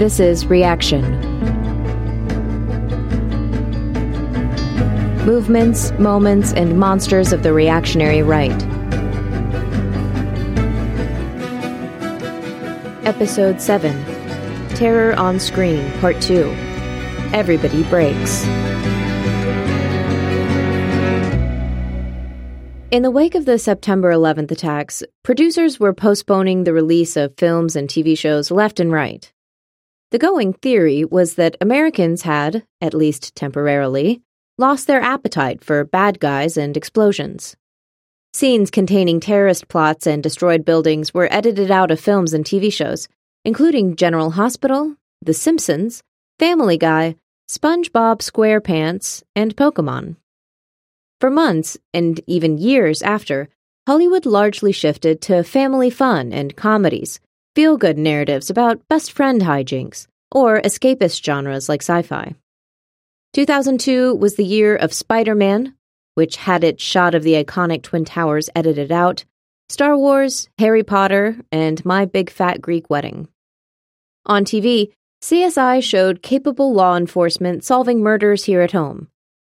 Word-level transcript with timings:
This 0.00 0.18
is 0.18 0.46
Reaction. 0.46 1.02
Movements, 5.26 5.92
moments, 5.98 6.54
and 6.54 6.78
monsters 6.78 7.34
of 7.34 7.42
the 7.42 7.52
reactionary 7.52 8.22
right. 8.22 8.50
Episode 13.04 13.60
7 13.60 13.92
Terror 14.70 15.14
on 15.16 15.38
Screen, 15.38 15.92
Part 16.00 16.18
2 16.22 16.44
Everybody 17.34 17.82
Breaks. 17.82 18.44
In 22.90 23.02
the 23.02 23.10
wake 23.10 23.34
of 23.34 23.44
the 23.44 23.58
September 23.58 24.10
11th 24.10 24.50
attacks, 24.50 25.02
producers 25.22 25.78
were 25.78 25.92
postponing 25.92 26.64
the 26.64 26.72
release 26.72 27.18
of 27.18 27.36
films 27.36 27.76
and 27.76 27.86
TV 27.86 28.16
shows 28.16 28.50
left 28.50 28.80
and 28.80 28.90
right. 28.90 29.30
The 30.10 30.18
going 30.18 30.54
theory 30.54 31.04
was 31.04 31.36
that 31.36 31.56
Americans 31.60 32.22
had, 32.22 32.64
at 32.80 32.94
least 32.94 33.36
temporarily, 33.36 34.22
lost 34.58 34.88
their 34.88 35.00
appetite 35.00 35.62
for 35.62 35.84
bad 35.84 36.18
guys 36.18 36.56
and 36.56 36.76
explosions. 36.76 37.56
Scenes 38.32 38.70
containing 38.70 39.20
terrorist 39.20 39.68
plots 39.68 40.08
and 40.08 40.22
destroyed 40.22 40.64
buildings 40.64 41.14
were 41.14 41.32
edited 41.32 41.70
out 41.70 41.92
of 41.92 42.00
films 42.00 42.32
and 42.32 42.44
TV 42.44 42.72
shows, 42.72 43.06
including 43.44 43.94
General 43.94 44.32
Hospital, 44.32 44.96
The 45.22 45.34
Simpsons, 45.34 46.02
Family 46.40 46.76
Guy, 46.76 47.14
SpongeBob 47.48 48.18
SquarePants, 48.18 49.22
and 49.36 49.56
Pokemon. 49.56 50.16
For 51.20 51.30
months, 51.30 51.78
and 51.94 52.20
even 52.26 52.58
years 52.58 53.02
after, 53.02 53.48
Hollywood 53.86 54.26
largely 54.26 54.72
shifted 54.72 55.20
to 55.22 55.44
family 55.44 55.90
fun 55.90 56.32
and 56.32 56.56
comedies, 56.56 57.20
feel 57.54 57.76
good 57.76 57.98
narratives 57.98 58.48
about 58.48 58.86
best 58.88 59.10
friend 59.10 59.42
hijinks, 59.42 60.06
or 60.30 60.60
escapist 60.60 61.24
genres 61.24 61.68
like 61.68 61.82
sci 61.82 62.02
fi. 62.02 62.34
2002 63.32 64.14
was 64.14 64.34
the 64.34 64.44
year 64.44 64.76
of 64.76 64.92
Spider 64.92 65.34
Man, 65.34 65.74
which 66.14 66.36
had 66.36 66.64
its 66.64 66.82
shot 66.82 67.14
of 67.14 67.22
the 67.22 67.42
iconic 67.42 67.82
Twin 67.82 68.04
Towers 68.04 68.50
edited 68.54 68.90
out, 68.90 69.24
Star 69.68 69.96
Wars, 69.96 70.48
Harry 70.58 70.82
Potter, 70.82 71.36
and 71.52 71.84
My 71.84 72.04
Big 72.04 72.30
Fat 72.30 72.60
Greek 72.60 72.90
Wedding. 72.90 73.28
On 74.26 74.44
TV, 74.44 74.92
CSI 75.22 75.82
showed 75.82 76.22
capable 76.22 76.72
law 76.72 76.96
enforcement 76.96 77.64
solving 77.64 78.02
murders 78.02 78.44
here 78.44 78.62
at 78.62 78.72
home, 78.72 79.08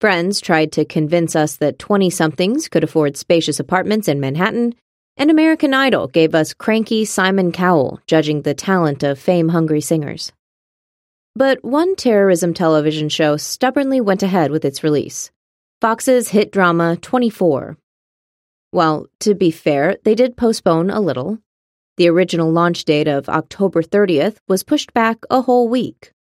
Friends 0.02 0.42
tried 0.42 0.72
to 0.72 0.84
convince 0.84 1.36
us 1.36 1.58
that 1.58 1.78
20 1.78 2.10
somethings 2.10 2.68
could 2.68 2.84
afford 2.84 3.16
spacious 3.16 3.60
apartments 3.60 4.08
in 4.08 4.20
Manhattan, 4.20 4.74
and 5.16 5.30
American 5.30 5.76
Idol 5.76 6.08
gave 6.08 6.34
us 6.34 6.56
cranky 6.56 7.06
Simon 7.06 7.52
Cowell 7.52 8.00
judging 8.08 8.42
the 8.42 8.56
talent 8.56 9.04
of 9.04 9.20
fame 9.20 9.50
hungry 9.50 9.80
singers. 9.80 10.32
But 11.36 11.64
one 11.64 11.96
terrorism 11.96 12.54
television 12.54 13.10
show 13.10 13.38
stubbornly 13.38 14.02
went 14.02 14.24
ahead 14.24 14.52
with 14.52 14.66
its 14.66 14.84
release 14.84 15.32
Fox's 15.80 16.30
hit 16.30 16.52
drama 16.52 16.98
24. 16.98 17.78
Well, 18.72 19.08
to 19.22 19.34
be 19.34 19.52
fair, 19.52 19.98
they 20.04 20.16
did 20.16 20.38
postpone 20.38 20.90
a 20.90 21.00
little. 21.00 21.40
The 21.98 22.10
original 22.10 22.52
launch 22.52 22.86
date 22.86 23.08
of 23.08 23.30
October 23.30 23.82
30th 23.82 24.38
was 24.48 24.64
pushed 24.64 24.94
back 24.94 25.18
a 25.30 25.42
whole 25.42 25.68
week. 25.68 26.14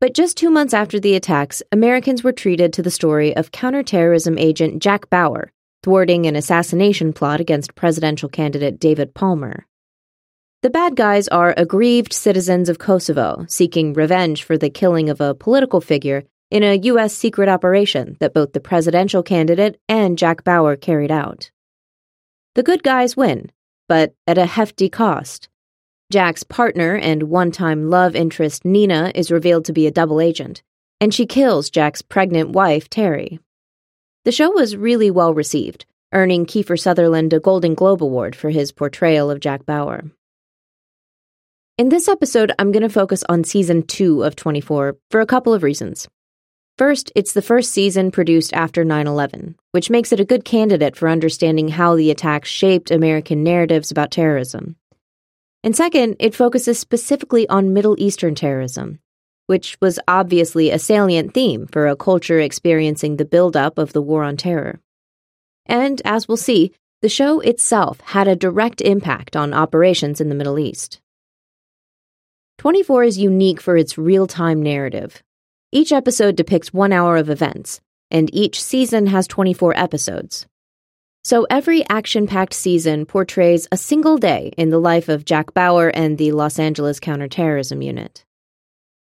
But 0.00 0.14
just 0.14 0.36
two 0.36 0.50
months 0.50 0.74
after 0.74 1.00
the 1.00 1.14
attacks, 1.14 1.62
Americans 1.72 2.22
were 2.22 2.32
treated 2.32 2.72
to 2.74 2.82
the 2.82 2.90
story 2.90 3.34
of 3.36 3.52
counterterrorism 3.52 4.38
agent 4.38 4.82
Jack 4.82 5.08
Bauer 5.10 5.50
thwarting 5.84 6.24
an 6.24 6.34
assassination 6.34 7.12
plot 7.12 7.40
against 7.40 7.74
presidential 7.74 8.30
candidate 8.30 8.80
David 8.80 9.12
Palmer. 9.12 9.66
The 10.64 10.70
bad 10.70 10.96
guys 10.96 11.28
are 11.28 11.52
aggrieved 11.58 12.14
citizens 12.14 12.70
of 12.70 12.78
Kosovo 12.78 13.44
seeking 13.50 13.92
revenge 13.92 14.44
for 14.44 14.56
the 14.56 14.70
killing 14.70 15.10
of 15.10 15.20
a 15.20 15.34
political 15.34 15.82
figure 15.82 16.24
in 16.50 16.62
a 16.62 16.78
U.S. 16.84 17.12
secret 17.12 17.50
operation 17.50 18.16
that 18.20 18.32
both 18.32 18.54
the 18.54 18.60
presidential 18.60 19.22
candidate 19.22 19.78
and 19.90 20.16
Jack 20.16 20.42
Bauer 20.42 20.74
carried 20.76 21.10
out. 21.10 21.50
The 22.54 22.62
good 22.62 22.82
guys 22.82 23.14
win, 23.14 23.52
but 23.90 24.14
at 24.26 24.38
a 24.38 24.46
hefty 24.46 24.88
cost. 24.88 25.50
Jack's 26.10 26.44
partner 26.44 26.96
and 26.96 27.24
one 27.24 27.52
time 27.52 27.90
love 27.90 28.16
interest 28.16 28.64
Nina 28.64 29.12
is 29.14 29.30
revealed 29.30 29.66
to 29.66 29.74
be 29.74 29.86
a 29.86 29.90
double 29.90 30.18
agent, 30.18 30.62
and 30.98 31.12
she 31.12 31.26
kills 31.26 31.68
Jack's 31.68 32.00
pregnant 32.00 32.52
wife, 32.52 32.88
Teri. 32.88 33.38
The 34.24 34.32
show 34.32 34.50
was 34.50 34.78
really 34.78 35.10
well 35.10 35.34
received, 35.34 35.84
earning 36.14 36.46
Kiefer 36.46 36.80
Sutherland 36.80 37.34
a 37.34 37.38
Golden 37.38 37.74
Globe 37.74 38.02
Award 38.02 38.34
for 38.34 38.48
his 38.48 38.72
portrayal 38.72 39.30
of 39.30 39.40
Jack 39.40 39.66
Bauer. 39.66 40.04
In 41.76 41.88
this 41.88 42.06
episode, 42.06 42.52
I'm 42.56 42.70
going 42.70 42.84
to 42.84 42.88
focus 42.88 43.24
on 43.28 43.42
season 43.42 43.82
2 43.82 44.22
of 44.22 44.36
24 44.36 44.96
for 45.10 45.20
a 45.20 45.26
couple 45.26 45.52
of 45.52 45.64
reasons. 45.64 46.06
First, 46.78 47.10
it's 47.16 47.32
the 47.32 47.42
first 47.42 47.72
season 47.72 48.12
produced 48.12 48.52
after 48.52 48.84
9 48.84 49.08
11, 49.08 49.56
which 49.72 49.90
makes 49.90 50.12
it 50.12 50.20
a 50.20 50.24
good 50.24 50.44
candidate 50.44 50.94
for 50.94 51.08
understanding 51.08 51.66
how 51.66 51.96
the 51.96 52.12
attacks 52.12 52.48
shaped 52.48 52.92
American 52.92 53.42
narratives 53.42 53.90
about 53.90 54.12
terrorism. 54.12 54.76
And 55.64 55.74
second, 55.74 56.14
it 56.20 56.32
focuses 56.32 56.78
specifically 56.78 57.48
on 57.48 57.72
Middle 57.72 57.96
Eastern 57.98 58.36
terrorism, 58.36 59.00
which 59.48 59.76
was 59.80 59.98
obviously 60.06 60.70
a 60.70 60.78
salient 60.78 61.34
theme 61.34 61.66
for 61.66 61.88
a 61.88 61.96
culture 61.96 62.38
experiencing 62.38 63.16
the 63.16 63.24
buildup 63.24 63.78
of 63.78 63.92
the 63.92 64.02
War 64.02 64.22
on 64.22 64.36
Terror. 64.36 64.78
And 65.66 66.00
as 66.04 66.28
we'll 66.28 66.36
see, 66.36 66.72
the 67.02 67.08
show 67.08 67.40
itself 67.40 67.98
had 67.98 68.28
a 68.28 68.36
direct 68.36 68.80
impact 68.80 69.34
on 69.34 69.52
operations 69.52 70.20
in 70.20 70.28
the 70.28 70.36
Middle 70.36 70.60
East. 70.60 71.00
24 72.64 73.04
is 73.04 73.18
unique 73.18 73.60
for 73.60 73.76
its 73.76 73.98
real 73.98 74.26
time 74.26 74.62
narrative. 74.62 75.22
Each 75.70 75.92
episode 75.92 76.34
depicts 76.34 76.72
one 76.72 76.92
hour 76.92 77.18
of 77.18 77.28
events, 77.28 77.82
and 78.10 78.34
each 78.34 78.58
season 78.58 79.06
has 79.08 79.26
24 79.26 79.76
episodes. 79.76 80.46
So 81.24 81.46
every 81.50 81.86
action 81.90 82.26
packed 82.26 82.54
season 82.54 83.04
portrays 83.04 83.68
a 83.70 83.76
single 83.76 84.16
day 84.16 84.54
in 84.56 84.70
the 84.70 84.80
life 84.80 85.10
of 85.10 85.26
Jack 85.26 85.52
Bauer 85.52 85.90
and 85.90 86.16
the 86.16 86.32
Los 86.32 86.58
Angeles 86.58 87.00
Counterterrorism 87.00 87.82
Unit. 87.82 88.24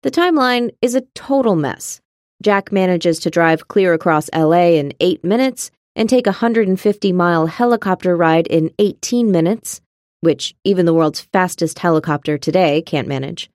The 0.01 0.09
timeline 0.09 0.71
is 0.81 0.95
a 0.95 1.05
total 1.13 1.55
mess. 1.55 2.01
Jack 2.41 2.71
manages 2.71 3.19
to 3.19 3.29
drive 3.29 3.67
clear 3.67 3.93
across 3.93 4.31
LA 4.33 4.79
in 4.79 4.93
8 4.99 5.23
minutes 5.23 5.69
and 5.95 6.09
take 6.09 6.25
a 6.25 6.31
150 6.31 7.13
mile 7.13 7.45
helicopter 7.45 8.17
ride 8.17 8.47
in 8.47 8.71
18 8.79 9.29
minutes, 9.29 9.79
which 10.23 10.55
even 10.63 10.85
the 10.85 10.93
world's 10.93 11.19
fastest 11.19 11.79
helicopter 11.79 12.37
today 12.37 12.81
can't 12.81 13.09
manage. 13.09 13.49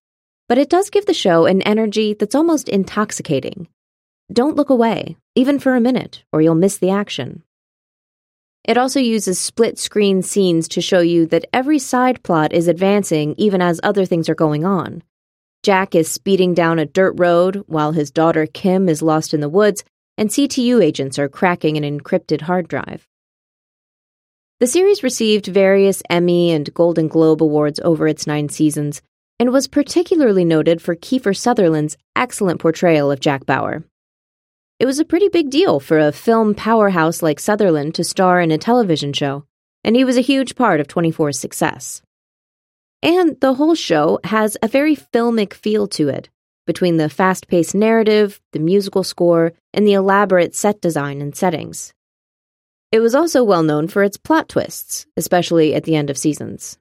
But 0.48 0.58
it 0.58 0.68
does 0.68 0.90
give 0.90 1.06
the 1.06 1.14
show 1.14 1.46
an 1.46 1.62
energy 1.62 2.12
that's 2.12 2.34
almost 2.34 2.68
intoxicating. 2.68 3.68
Don't 4.30 4.56
look 4.56 4.68
away, 4.68 5.16
even 5.34 5.58
for 5.58 5.74
a 5.74 5.80
minute, 5.80 6.24
or 6.30 6.42
you'll 6.42 6.54
miss 6.54 6.76
the 6.76 6.90
action. 6.90 7.42
It 8.64 8.76
also 8.76 9.00
uses 9.00 9.38
split 9.38 9.78
screen 9.78 10.20
scenes 10.20 10.68
to 10.68 10.82
show 10.82 11.00
you 11.00 11.24
that 11.28 11.46
every 11.54 11.78
side 11.78 12.22
plot 12.22 12.52
is 12.52 12.68
advancing 12.68 13.34
even 13.38 13.62
as 13.62 13.80
other 13.82 14.04
things 14.04 14.28
are 14.28 14.34
going 14.34 14.66
on. 14.66 15.02
Jack 15.62 15.94
is 15.94 16.10
speeding 16.10 16.52
down 16.52 16.78
a 16.78 16.84
dirt 16.84 17.14
road 17.16 17.64
while 17.66 17.92
his 17.92 18.10
daughter 18.10 18.46
Kim 18.46 18.90
is 18.90 19.00
lost 19.00 19.32
in 19.32 19.40
the 19.40 19.48
woods, 19.48 19.84
and 20.18 20.28
CTU 20.28 20.84
agents 20.84 21.18
are 21.18 21.30
cracking 21.30 21.78
an 21.78 21.98
encrypted 21.98 22.42
hard 22.42 22.68
drive. 22.68 23.08
The 24.60 24.66
series 24.66 25.04
received 25.04 25.46
various 25.46 26.02
Emmy 26.10 26.50
and 26.50 26.74
Golden 26.74 27.06
Globe 27.06 27.44
awards 27.44 27.78
over 27.84 28.08
its 28.08 28.26
nine 28.26 28.48
seasons, 28.48 29.02
and 29.38 29.52
was 29.52 29.68
particularly 29.68 30.44
noted 30.44 30.82
for 30.82 30.96
Kiefer 30.96 31.36
Sutherland's 31.36 31.96
excellent 32.16 32.58
portrayal 32.58 33.12
of 33.12 33.20
Jack 33.20 33.46
Bauer. 33.46 33.84
It 34.80 34.86
was 34.86 34.98
a 34.98 35.04
pretty 35.04 35.28
big 35.28 35.50
deal 35.50 35.78
for 35.78 36.00
a 36.00 36.10
film 36.10 36.56
powerhouse 36.56 37.22
like 37.22 37.38
Sutherland 37.38 37.94
to 37.94 38.02
star 38.02 38.40
in 38.40 38.50
a 38.50 38.58
television 38.58 39.12
show, 39.12 39.44
and 39.84 39.94
he 39.94 40.02
was 40.02 40.16
a 40.16 40.22
huge 40.22 40.56
part 40.56 40.80
of 40.80 40.88
24's 40.88 41.38
success. 41.38 42.02
And 43.00 43.40
the 43.40 43.54
whole 43.54 43.76
show 43.76 44.18
has 44.24 44.56
a 44.60 44.66
very 44.66 44.96
filmic 44.96 45.54
feel 45.54 45.86
to 45.86 46.08
it, 46.08 46.30
between 46.66 46.96
the 46.96 47.08
fast 47.08 47.46
paced 47.46 47.76
narrative, 47.76 48.40
the 48.50 48.58
musical 48.58 49.04
score, 49.04 49.52
and 49.72 49.86
the 49.86 49.92
elaborate 49.92 50.56
set 50.56 50.80
design 50.80 51.20
and 51.22 51.36
settings. 51.36 51.92
It 52.90 53.00
was 53.00 53.14
also 53.14 53.44
well 53.44 53.62
known 53.62 53.86
for 53.88 54.02
its 54.02 54.16
plot 54.16 54.48
twists, 54.48 55.06
especially 55.16 55.74
at 55.74 55.84
the 55.84 55.94
end 55.94 56.08
of 56.08 56.16
seasons. 56.16 56.78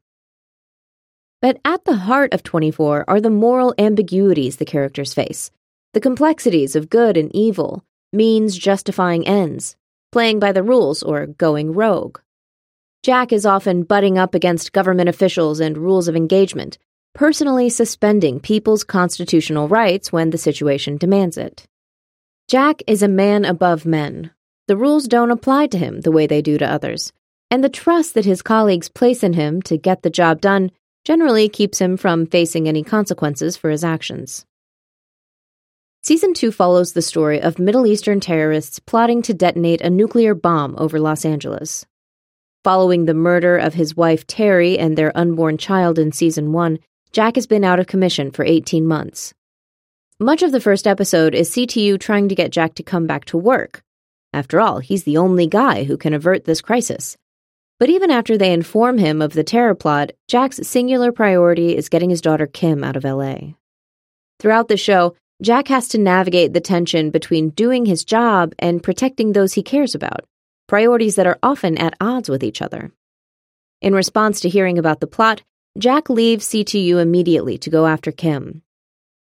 But 1.42 1.60
at 1.66 1.84
the 1.84 1.98
heart 1.98 2.34
of 2.34 2.44
24 2.44 3.06
are 3.08 3.22
the 3.22 3.30
moral 3.30 3.76
ambiguities 3.78 4.56
the 4.56 4.66
characters 4.66 5.14
face, 5.14 5.52
the 5.94 6.00
complexities 6.00 6.76
of 6.76 6.90
good 6.90 7.18
and 7.18 7.34
evil, 7.36 7.84
means 8.14 8.58
justifying 8.58 9.28
ends, 9.28 9.76
playing 10.12 10.40
by 10.40 10.54
the 10.54 10.64
rules 10.64 11.04
or 11.04 11.26
going 11.26 11.74
rogue. 11.74 12.20
Jack 13.04 13.34
is 13.34 13.46
often 13.46 13.84
butting 13.84 14.18
up 14.18 14.34
against 14.34 14.74
government 14.74 15.10
officials 15.10 15.60
and 15.60 15.78
rules 15.78 16.08
of 16.08 16.16
engagement, 16.16 16.78
personally 17.14 17.70
suspending 17.70 18.40
people's 18.40 18.84
constitutional 18.84 19.68
rights 19.68 20.12
when 20.12 20.30
the 20.30 20.38
situation 20.38 20.98
demands 20.98 21.38
it. 21.38 21.66
Jack 22.48 22.82
is 22.88 23.04
a 23.04 23.08
man 23.08 23.44
above 23.44 23.86
men. 23.86 24.32
The 24.68 24.78
rules 24.78 25.08
don't 25.08 25.32
apply 25.32 25.68
to 25.68 25.78
him 25.78 26.02
the 26.02 26.12
way 26.12 26.28
they 26.28 26.42
do 26.42 26.58
to 26.58 26.70
others, 26.70 27.14
and 27.50 27.64
the 27.64 27.70
trust 27.70 28.14
that 28.16 28.26
his 28.26 28.42
colleagues 28.42 28.90
place 28.90 29.24
in 29.24 29.32
him 29.32 29.62
to 29.64 29.78
get 29.78 30.02
the 30.02 30.10
job 30.10 30.42
done 30.42 30.72
generally 31.06 31.48
keeps 31.48 31.80
him 31.80 31.96
from 31.96 32.26
facing 32.26 32.68
any 32.68 32.84
consequences 32.84 33.56
for 33.56 33.70
his 33.70 33.86
actions. 33.86 34.46
Season 36.04 36.34
2 36.34 36.52
follows 36.52 36.92
the 36.92 37.02
story 37.02 37.42
of 37.42 37.60
Middle 37.60 37.88
Eastern 37.88 38.20
terrorists 38.20 38.80
plotting 38.80 39.22
to 39.22 39.34
detonate 39.34 39.80
a 39.80 39.90
nuclear 39.90 40.36
bomb 40.36 40.76
over 40.78 41.00
Los 41.00 41.24
Angeles. 41.24 41.86
Following 42.66 43.06
the 43.06 43.14
murder 43.14 43.58
of 43.58 43.74
his 43.74 43.96
wife 43.96 44.28
Teri 44.28 44.78
and 44.78 44.98
their 44.98 45.16
unborn 45.18 45.58
child 45.58 45.98
in 45.98 46.12
season 46.12 46.52
1, 46.52 46.80
Jack 47.14 47.36
has 47.36 47.48
been 47.48 47.64
out 47.64 47.80
of 47.80 47.88
commission 47.88 48.32
for 48.32 48.44
18 48.44 48.86
months. 48.86 49.34
Much 50.20 50.44
of 50.44 50.52
the 50.52 50.60
first 50.60 50.86
episode 50.88 51.34
is 51.34 51.52
CTU 51.52 51.98
trying 51.98 52.28
to 52.28 52.36
get 52.36 52.52
Jack 52.52 52.76
to 52.76 52.84
come 52.84 53.08
back 53.08 53.24
to 53.26 53.38
work. 53.38 53.82
After 54.38 54.62
all, 54.62 54.78
he's 54.78 55.04
the 55.04 55.18
only 55.18 55.48
guy 55.48 55.84
who 55.84 55.98
can 55.98 56.14
avert 56.14 56.46
this 56.46 56.62
crisis. 56.62 57.18
But 57.80 57.90
even 57.90 58.12
after 58.12 58.38
they 58.38 58.54
inform 58.54 59.00
him 59.00 59.20
of 59.20 59.34
the 59.34 59.44
terror 59.44 59.74
plot, 59.74 60.12
Jack's 60.28 60.60
singular 60.62 61.12
priority 61.12 61.76
is 61.76 61.90
getting 61.90 62.12
his 62.12 62.22
daughter 62.22 62.46
Kim 62.46 62.84
out 62.84 62.96
of 62.96 63.04
LA. 63.04 63.56
Throughout 64.40 64.68
the 64.68 64.78
show, 64.78 65.16
Jack 65.42 65.70
has 65.70 65.88
to 65.88 65.98
navigate 65.98 66.54
the 66.54 66.62
tension 66.62 67.10
between 67.10 67.50
doing 67.50 67.88
his 67.88 68.06
job 68.06 68.54
and 68.60 68.84
protecting 68.84 69.34
those 69.34 69.54
he 69.54 69.64
cares 69.64 69.96
about, 69.96 70.24
priorities 70.68 71.16
that 71.16 71.26
are 71.26 71.40
often 71.42 71.76
at 71.76 71.96
odds 72.00 72.30
with 72.30 72.44
each 72.44 72.62
other. 72.62 72.92
In 73.82 73.96
response 73.96 74.40
to 74.42 74.50
hearing 74.50 74.78
about 74.78 75.00
the 75.00 75.08
plot, 75.08 75.42
Jack 75.80 76.12
leaves 76.12 76.48
CTU 76.48 77.02
immediately 77.02 77.58
to 77.58 77.72
go 77.72 77.88
after 77.88 78.12
Kim. 78.12 78.62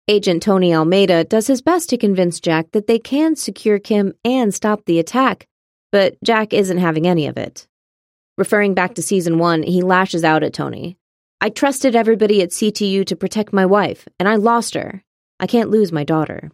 Agent 0.09 0.42
Tony 0.42 0.74
Almeida 0.74 1.25
does 1.25 1.48
his 1.48 1.62
best 1.62 1.89
to 1.89 1.98
convince 1.98 2.39
Jack 2.39 2.71
that 2.71 2.88
they 2.88 2.98
can 2.98 3.36
secure 3.36 3.77
Kim 3.77 4.13
and 4.24 4.54
stop 4.54 4.86
the 4.86 5.00
attack, 5.00 5.45
but 5.92 6.15
Jack 6.24 6.54
isn't 6.54 6.77
having 6.77 7.06
any 7.06 7.27
of 7.27 7.36
it. 7.36 7.68
Referring 8.38 8.74
back 8.74 8.95
to 8.95 9.01
season 9.01 9.38
one, 9.38 9.63
he 9.63 9.81
lashes 9.81 10.24
out 10.24 10.44
at 10.44 10.54
Tony. 10.54 10.95
I 11.42 11.50
trusted 11.50 11.94
everybody 11.94 12.42
at 12.42 12.51
CTU 12.51 13.06
to 13.06 13.18
protect 13.18 13.51
my 13.51 13.65
wife, 13.65 14.07
and 14.18 14.30
I 14.30 14.36
lost 14.36 14.75
her. 14.75 15.04
I 15.42 15.48
can't 15.48 15.71
lose 15.71 15.92
my 15.92 16.06
daughter. 16.06 16.51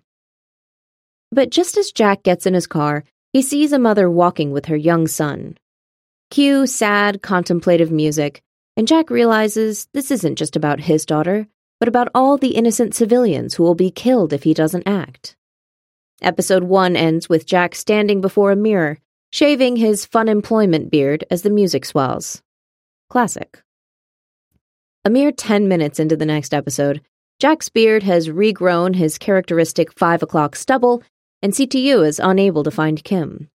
But 1.31 1.51
just 1.51 1.77
as 1.77 1.91
Jack 1.91 2.23
gets 2.23 2.47
in 2.47 2.56
his 2.56 2.65
car, 2.65 3.03
he 3.33 3.44
sees 3.44 3.71
a 3.71 3.77
mother 3.77 4.09
walking 4.09 4.51
with 4.51 4.65
her 4.65 4.75
young 4.75 5.06
son. 5.06 5.59
Cue 6.31 6.65
sad, 6.65 7.21
contemplative 7.21 7.91
music, 7.91 8.41
and 8.75 8.88
Jack 8.88 9.11
realizes 9.11 9.88
this 9.94 10.09
isn't 10.09 10.38
just 10.38 10.56
about 10.56 10.79
his 10.79 11.06
daughter, 11.06 11.47
but 11.83 11.89
about 11.89 12.07
all 12.15 12.38
the 12.38 12.56
innocent 12.56 12.95
civilians 12.95 13.56
who 13.56 13.63
will 13.63 13.75
be 13.75 13.91
killed 13.91 14.31
if 14.31 14.44
he 14.44 14.53
doesn't 14.53 14.88
act. 14.88 15.35
Episode 16.21 16.63
1 16.63 16.95
ends 16.95 17.27
with 17.27 17.45
Jack 17.45 17.75
standing 17.75 18.21
before 18.21 18.53
a 18.53 18.56
mirror, 18.56 19.00
shaving 19.33 19.75
his 19.75 20.06
fun 20.06 20.30
employment 20.30 20.89
beard 20.89 21.25
as 21.30 21.41
the 21.41 21.50
music 21.50 21.83
swells. 21.83 22.41
Classic. 23.09 23.62
A 25.03 25.09
mere 25.09 25.33
10 25.33 25.68
minutes 25.68 26.00
into 26.00 26.15
the 26.15 26.25
next 26.25 26.53
episode, 26.53 27.01
Jack's 27.38 27.68
beard 27.68 28.03
has 28.03 28.30
regrown 28.30 28.95
his 28.95 29.18
characteristic 29.18 29.91
5 29.91 30.24
o'clock 30.24 30.56
stubble, 30.56 31.03
and 31.41 31.51
CTU 31.51 32.07
is 32.07 32.18
unable 32.18 32.63
to 32.63 32.71
find 32.71 33.03
Kim. 33.03 33.50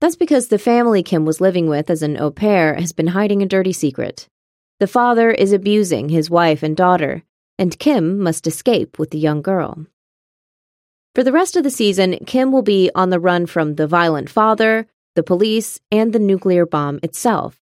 That's 0.00 0.16
because 0.16 0.48
the 0.48 0.58
family 0.58 1.02
Kim 1.02 1.26
was 1.26 1.42
living 1.42 1.68
with 1.68 1.90
as 1.90 2.02
an 2.02 2.18
au 2.18 2.30
pair 2.30 2.72
has 2.76 2.92
been 2.92 3.08
hiding 3.08 3.42
a 3.42 3.46
dirty 3.46 3.74
secret. 3.74 4.30
The 4.80 4.86
father 4.86 5.30
is 5.30 5.52
abusing 5.52 6.08
his 6.08 6.30
wife 6.30 6.62
and 6.62 6.74
daughter, 6.74 7.22
and 7.58 7.78
Kim 7.78 8.18
must 8.18 8.46
escape 8.46 8.98
with 8.98 9.10
the 9.10 9.18
young 9.18 9.42
girl. 9.42 9.86
For 11.14 11.22
the 11.22 11.32
rest 11.32 11.56
of 11.56 11.62
the 11.62 11.70
season, 11.70 12.18
Kim 12.26 12.50
will 12.50 12.62
be 12.62 12.90
on 12.94 13.10
the 13.10 13.20
run 13.20 13.46
from 13.46 13.76
the 13.76 13.86
violent 13.86 14.28
father, 14.28 14.86
the 15.14 15.22
police, 15.22 15.80
and 15.92 16.12
the 16.12 16.18
nuclear 16.18 16.66
bomb 16.66 16.98
itself. 17.02 17.60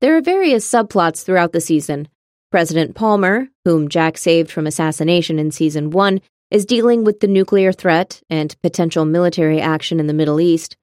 There 0.00 0.16
are 0.16 0.20
various 0.20 0.70
subplots 0.70 1.24
throughout 1.24 1.52
the 1.52 1.60
season, 1.60 2.08
President 2.50 2.94
Palmer, 2.94 3.48
whom 3.64 3.88
Jack 3.88 4.18
saved 4.18 4.50
from 4.50 4.66
assassination 4.66 5.38
in 5.38 5.50
season 5.50 5.90
one, 5.90 6.20
is 6.50 6.66
dealing 6.66 7.04
with 7.04 7.20
the 7.20 7.26
nuclear 7.26 7.72
threat 7.72 8.22
and 8.30 8.54
potential 8.62 9.04
military 9.04 9.60
action 9.60 9.98
in 9.98 10.06
the 10.06 10.14
Middle 10.14 10.40
East. 10.40 10.76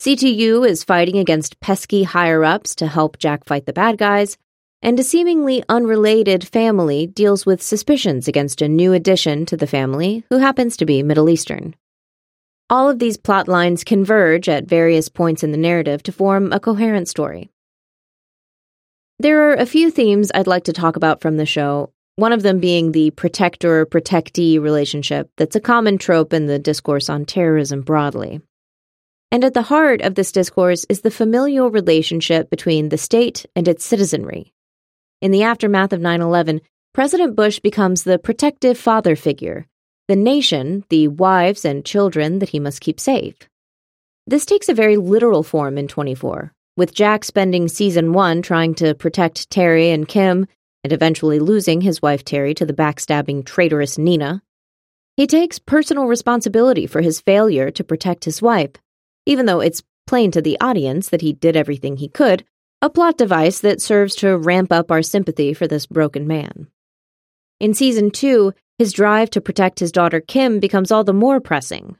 CTU 0.00 0.68
is 0.68 0.84
fighting 0.84 1.16
against 1.16 1.58
pesky 1.60 2.02
higher 2.02 2.44
ups 2.44 2.74
to 2.74 2.86
help 2.86 3.18
Jack 3.18 3.44
fight 3.46 3.64
the 3.64 3.72
bad 3.72 3.96
guys. 3.96 4.36
And 4.82 5.00
a 5.00 5.02
seemingly 5.02 5.64
unrelated 5.68 6.46
family 6.46 7.06
deals 7.06 7.46
with 7.46 7.62
suspicions 7.62 8.28
against 8.28 8.62
a 8.62 8.68
new 8.68 8.92
addition 8.92 9.46
to 9.46 9.56
the 9.56 9.66
family 9.66 10.24
who 10.30 10.38
happens 10.38 10.76
to 10.76 10.86
be 10.86 11.02
Middle 11.02 11.30
Eastern. 11.30 11.74
All 12.68 12.90
of 12.90 12.98
these 12.98 13.16
plot 13.16 13.48
lines 13.48 13.84
converge 13.84 14.48
at 14.48 14.68
various 14.68 15.08
points 15.08 15.42
in 15.42 15.52
the 15.52 15.56
narrative 15.56 16.02
to 16.04 16.12
form 16.12 16.52
a 16.52 16.60
coherent 16.60 17.08
story. 17.08 17.50
There 19.18 19.50
are 19.50 19.54
a 19.54 19.66
few 19.66 19.90
themes 19.90 20.30
I'd 20.34 20.46
like 20.46 20.64
to 20.64 20.72
talk 20.72 20.96
about 20.96 21.22
from 21.22 21.36
the 21.36 21.46
show, 21.46 21.92
one 22.16 22.32
of 22.32 22.42
them 22.42 22.60
being 22.60 22.92
the 22.92 23.10
protector 23.12 23.86
protectee 23.86 24.60
relationship 24.60 25.30
that's 25.36 25.56
a 25.56 25.60
common 25.60 25.96
trope 25.96 26.32
in 26.32 26.46
the 26.46 26.58
discourse 26.58 27.08
on 27.08 27.24
terrorism 27.24 27.82
broadly. 27.82 28.40
And 29.30 29.44
at 29.44 29.54
the 29.54 29.62
heart 29.62 30.02
of 30.02 30.14
this 30.14 30.32
discourse 30.32 30.84
is 30.88 31.00
the 31.00 31.10
familial 31.10 31.70
relationship 31.70 32.50
between 32.50 32.88
the 32.88 32.98
state 32.98 33.46
and 33.54 33.68
its 33.68 33.84
citizenry. 33.84 34.52
In 35.22 35.30
the 35.30 35.44
aftermath 35.44 35.94
of 35.94 36.00
9 36.00 36.20
11, 36.20 36.60
President 36.92 37.34
Bush 37.34 37.58
becomes 37.60 38.02
the 38.02 38.18
protective 38.18 38.76
father 38.76 39.16
figure, 39.16 39.66
the 40.08 40.16
nation, 40.16 40.84
the 40.90 41.08
wives 41.08 41.64
and 41.64 41.86
children 41.86 42.38
that 42.40 42.50
he 42.50 42.60
must 42.60 42.82
keep 42.82 43.00
safe. 43.00 43.36
This 44.26 44.44
takes 44.44 44.68
a 44.68 44.74
very 44.74 44.98
literal 44.98 45.42
form 45.42 45.78
in 45.78 45.88
24, 45.88 46.52
with 46.76 46.94
Jack 46.94 47.24
spending 47.24 47.66
season 47.66 48.12
one 48.12 48.42
trying 48.42 48.74
to 48.74 48.94
protect 48.94 49.48
Teri 49.48 49.94
and 49.94 50.06
Kim, 50.06 50.46
and 50.84 50.92
eventually 50.92 51.38
losing 51.38 51.80
his 51.80 52.02
wife 52.02 52.22
Teri 52.22 52.54
to 52.56 52.66
the 52.66 52.74
backstabbing 52.74 53.46
traitorous 53.46 53.96
Nina. 53.96 54.42
He 55.16 55.26
takes 55.26 55.58
personal 55.58 56.06
responsibility 56.06 56.86
for 56.86 57.00
his 57.00 57.22
failure 57.22 57.70
to 57.70 57.84
protect 57.84 58.26
his 58.26 58.42
wife, 58.42 58.72
even 59.24 59.46
though 59.46 59.60
it's 59.60 59.82
plain 60.06 60.30
to 60.32 60.42
the 60.42 60.60
audience 60.60 61.08
that 61.08 61.22
he 61.22 61.32
did 61.32 61.56
everything 61.56 61.96
he 61.96 62.08
could, 62.08 62.44
a 62.86 62.90
plot 62.90 63.18
device 63.18 63.60
that 63.60 63.82
serves 63.82 64.16
to 64.16 64.38
ramp 64.38 64.72
up 64.72 64.90
our 64.90 65.02
sympathy 65.02 65.52
for 65.52 65.66
this 65.66 65.86
broken 65.86 66.26
man. 66.26 66.68
In 67.60 67.74
season 67.74 68.10
two, 68.10 68.54
his 68.78 68.92
drive 68.92 69.30
to 69.30 69.40
protect 69.40 69.80
his 69.80 69.92
daughter 69.92 70.20
Kim 70.20 70.60
becomes 70.60 70.90
all 70.90 71.04
the 71.04 71.12
more 71.12 71.40
pressing, 71.40 71.96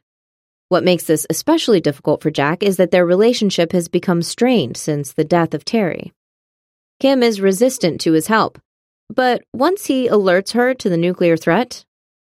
what 0.68 0.82
makes 0.82 1.04
this 1.04 1.26
especially 1.30 1.80
difficult 1.80 2.22
for 2.22 2.30
Jack 2.30 2.62
is 2.62 2.76
that 2.76 2.90
their 2.90 3.06
relationship 3.06 3.70
has 3.70 3.86
become 3.86 4.20
strained 4.20 4.76
since 4.76 5.12
the 5.12 5.24
death 5.24 5.54
of 5.54 5.64
Teri. 5.64 6.10
Kim 6.98 7.22
is 7.22 7.40
resistant 7.40 8.00
to 8.00 8.12
his 8.12 8.26
help, 8.26 8.60
but 9.08 9.42
once 9.52 9.86
he 9.86 10.08
alerts 10.08 10.52
her 10.52 10.74
to 10.74 10.88
the 10.88 10.96
nuclear 10.96 11.36
threat, 11.36 11.84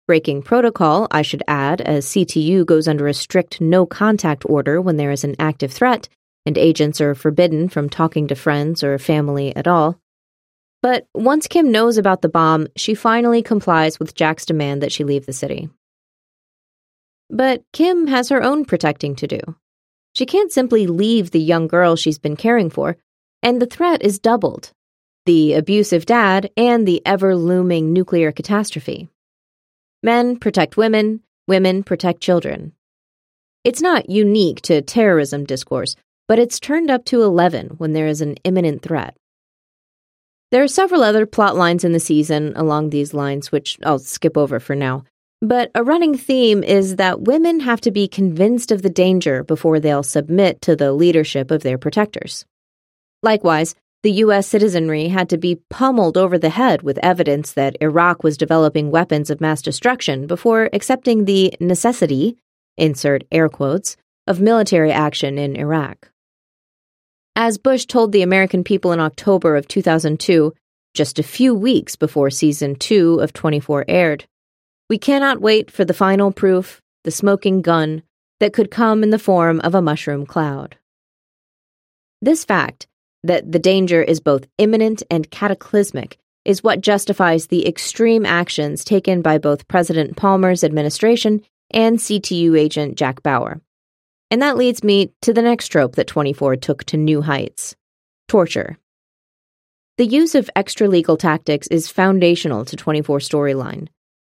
breaking 0.08 0.42
protocol, 0.42 1.08
I 1.12 1.22
should 1.22 1.44
add, 1.48 1.80
as 1.82 2.08
CTU 2.08 2.66
goes 2.66 2.88
under 2.88 3.08
a 3.08 3.14
strict 3.14 3.62
no 3.62 3.86
contact 3.86 4.46
order 4.48 4.82
when 4.82 4.98
there 4.98 5.12
is 5.12 5.24
an 5.24 5.36
active 5.38 5.72
threat, 5.72 6.10
and 6.46 6.58
agents 6.58 7.00
are 7.02 7.16
forbidden 7.16 7.70
from 7.70 7.90
talking 7.90 8.28
to 8.28 8.36
friends 8.36 8.84
or 8.84 8.98
family 8.98 9.56
at 9.56 9.68
all. 9.68 10.00
But 10.82 11.08
once 11.14 11.48
Kim 11.48 11.72
knows 11.72 11.98
about 11.98 12.22
the 12.22 12.30
bomb, 12.30 12.68
she 12.76 12.94
finally 12.94 13.42
complies 13.42 14.00
with 14.00 14.16
Jack's 14.16 14.46
demand 14.46 14.82
that 14.82 14.92
she 14.92 15.04
leave 15.04 15.26
the 15.26 15.34
city. 15.34 15.70
But 17.30 17.64
Kim 17.72 18.08
has 18.08 18.30
her 18.30 18.44
own 18.44 18.66
protecting 18.66 19.16
to 19.16 19.28
do. 19.28 19.40
She 20.14 20.26
can't 20.26 20.52
simply 20.52 20.86
leave 20.86 21.32
the 21.32 21.40
young 21.40 21.68
girl 21.68 21.96
she's 21.96 22.20
been 22.20 22.36
caring 22.36 22.70
for, 22.70 22.98
and 23.42 23.62
the 23.62 23.66
threat 23.66 24.04
is 24.04 24.20
doubled 24.20 24.72
the 25.26 25.54
abusive 25.54 26.06
dad 26.06 26.52
and 26.58 26.86
the 26.86 27.02
ever 27.06 27.36
looming 27.36 27.94
nuclear 27.94 28.32
catastrophe. 28.32 29.10
Men 30.02 30.38
protect 30.38 30.76
women, 30.76 31.22
women 31.48 31.84
protect 31.84 32.20
children. 32.20 32.74
It's 33.64 33.82
not 33.82 34.10
unique 34.10 34.62
to 34.64 34.82
terrorism 34.82 35.46
discourse, 35.46 35.96
but 36.28 36.40
it's 36.40 36.60
turned 36.60 36.90
up 36.90 37.06
to 37.06 37.22
11 37.22 37.76
when 37.78 37.94
there 37.94 38.08
is 38.08 38.22
an 38.22 38.36
imminent 38.44 38.82
threat. 38.82 39.16
There 40.52 40.64
are 40.64 40.68
several 40.68 41.04
other 41.04 41.26
plot 41.26 41.56
lines 41.56 41.84
in 41.84 41.94
the 41.94 42.00
season 42.00 42.54
along 42.56 42.90
these 42.90 43.14
lines, 43.14 43.52
which 43.52 43.80
I'll 43.84 44.00
skip 44.00 44.38
over 44.38 44.60
for 44.60 44.76
now. 44.76 45.04
But 45.42 45.72
a 45.76 45.84
running 45.84 46.16
theme 46.16 46.64
is 46.64 46.98
that 46.98 47.22
women 47.22 47.60
have 47.62 47.82
to 47.82 47.92
be 47.92 48.08
convinced 48.08 48.72
of 48.72 48.82
the 48.82 48.90
danger 48.90 49.44
before 49.44 49.80
they'll 49.80 50.04
submit 50.04 50.62
to 50.62 50.76
the 50.76 50.94
leadership 50.94 51.52
of 51.52 51.64
their 51.64 51.78
protectors. 51.78 52.46
Likewise, 53.24 53.76
the 54.04 54.12
U.S. 54.12 54.48
citizenry 54.48 55.08
had 55.08 55.30
to 55.30 55.38
be 55.38 55.62
pummeled 55.70 56.18
over 56.18 56.38
the 56.38 56.50
head 56.50 56.82
with 56.82 56.98
evidence 57.02 57.54
that 57.54 57.76
Iraq 57.82 58.24
was 58.24 58.38
developing 58.38 58.92
weapons 58.92 59.30
of 59.30 59.42
mass 59.42 59.62
destruction 59.62 60.28
before 60.28 60.70
accepting 60.72 61.26
the 61.26 61.54
necessity, 61.60 62.38
insert 62.78 63.24
air 63.32 63.50
quotes, 63.50 63.98
of 64.28 64.40
military 64.40 64.92
action 64.92 65.38
in 65.38 65.56
Iraq. 65.56 66.10
As 67.36 67.58
Bush 67.58 67.88
told 67.88 68.12
the 68.12 68.22
American 68.22 68.64
people 68.64 68.92
in 68.92 69.00
October 69.00 69.56
of 69.56 69.68
2002, 69.68 70.54
just 70.94 71.18
a 71.18 71.24
few 71.24 71.56
weeks 71.56 71.96
before 71.96 72.30
season 72.30 72.76
2 72.76 73.22
of 73.22 73.34
24 73.34 73.86
aired, 73.88 74.26
we 74.88 75.00
cannot 75.00 75.42
wait 75.42 75.72
for 75.72 75.84
the 75.84 75.96
final 75.96 76.32
proof, 76.32 76.80
the 77.04 77.10
smoking 77.10 77.64
gun, 77.64 78.04
that 78.40 78.54
could 78.54 78.70
come 78.70 79.02
in 79.02 79.10
the 79.10 79.18
form 79.18 79.60
of 79.62 79.74
a 79.74 79.82
mushroom 79.82 80.28
cloud. 80.28 80.78
This 82.22 82.46
fact, 82.46 82.86
that 83.24 83.52
the 83.52 83.58
danger 83.58 84.04
is 84.04 84.20
both 84.20 84.46
imminent 84.60 85.02
and 85.10 85.32
cataclysmic, 85.32 86.20
is 86.46 86.64
what 86.64 86.82
justifies 86.82 87.48
the 87.48 87.68
extreme 87.68 88.28
actions 88.28 88.84
taken 88.84 89.24
by 89.24 89.40
both 89.40 89.68
President 89.68 90.16
Palmer's 90.16 90.64
administration 90.64 91.42
and 91.72 91.98
CTU 91.98 92.60
agent 92.60 92.96
Jack 92.96 93.24
Bauer. 93.24 93.60
And 94.34 94.42
that 94.42 94.58
leads 94.58 94.84
me 94.84 95.14
to 95.22 95.32
the 95.32 95.44
next 95.44 95.68
trope 95.68 95.94
that 95.94 96.08
24 96.08 96.56
took 96.56 96.84
to 96.86 96.98
new 96.98 97.22
heights 97.22 97.76
torture. 98.28 98.80
The 100.00 100.08
use 100.08 100.34
of 100.34 100.50
extra 100.56 100.88
legal 100.88 101.18
tactics 101.18 101.68
is 101.68 101.88
foundational 101.88 102.66
to 102.66 102.76
24 102.76 103.20
storyline. 103.20 103.90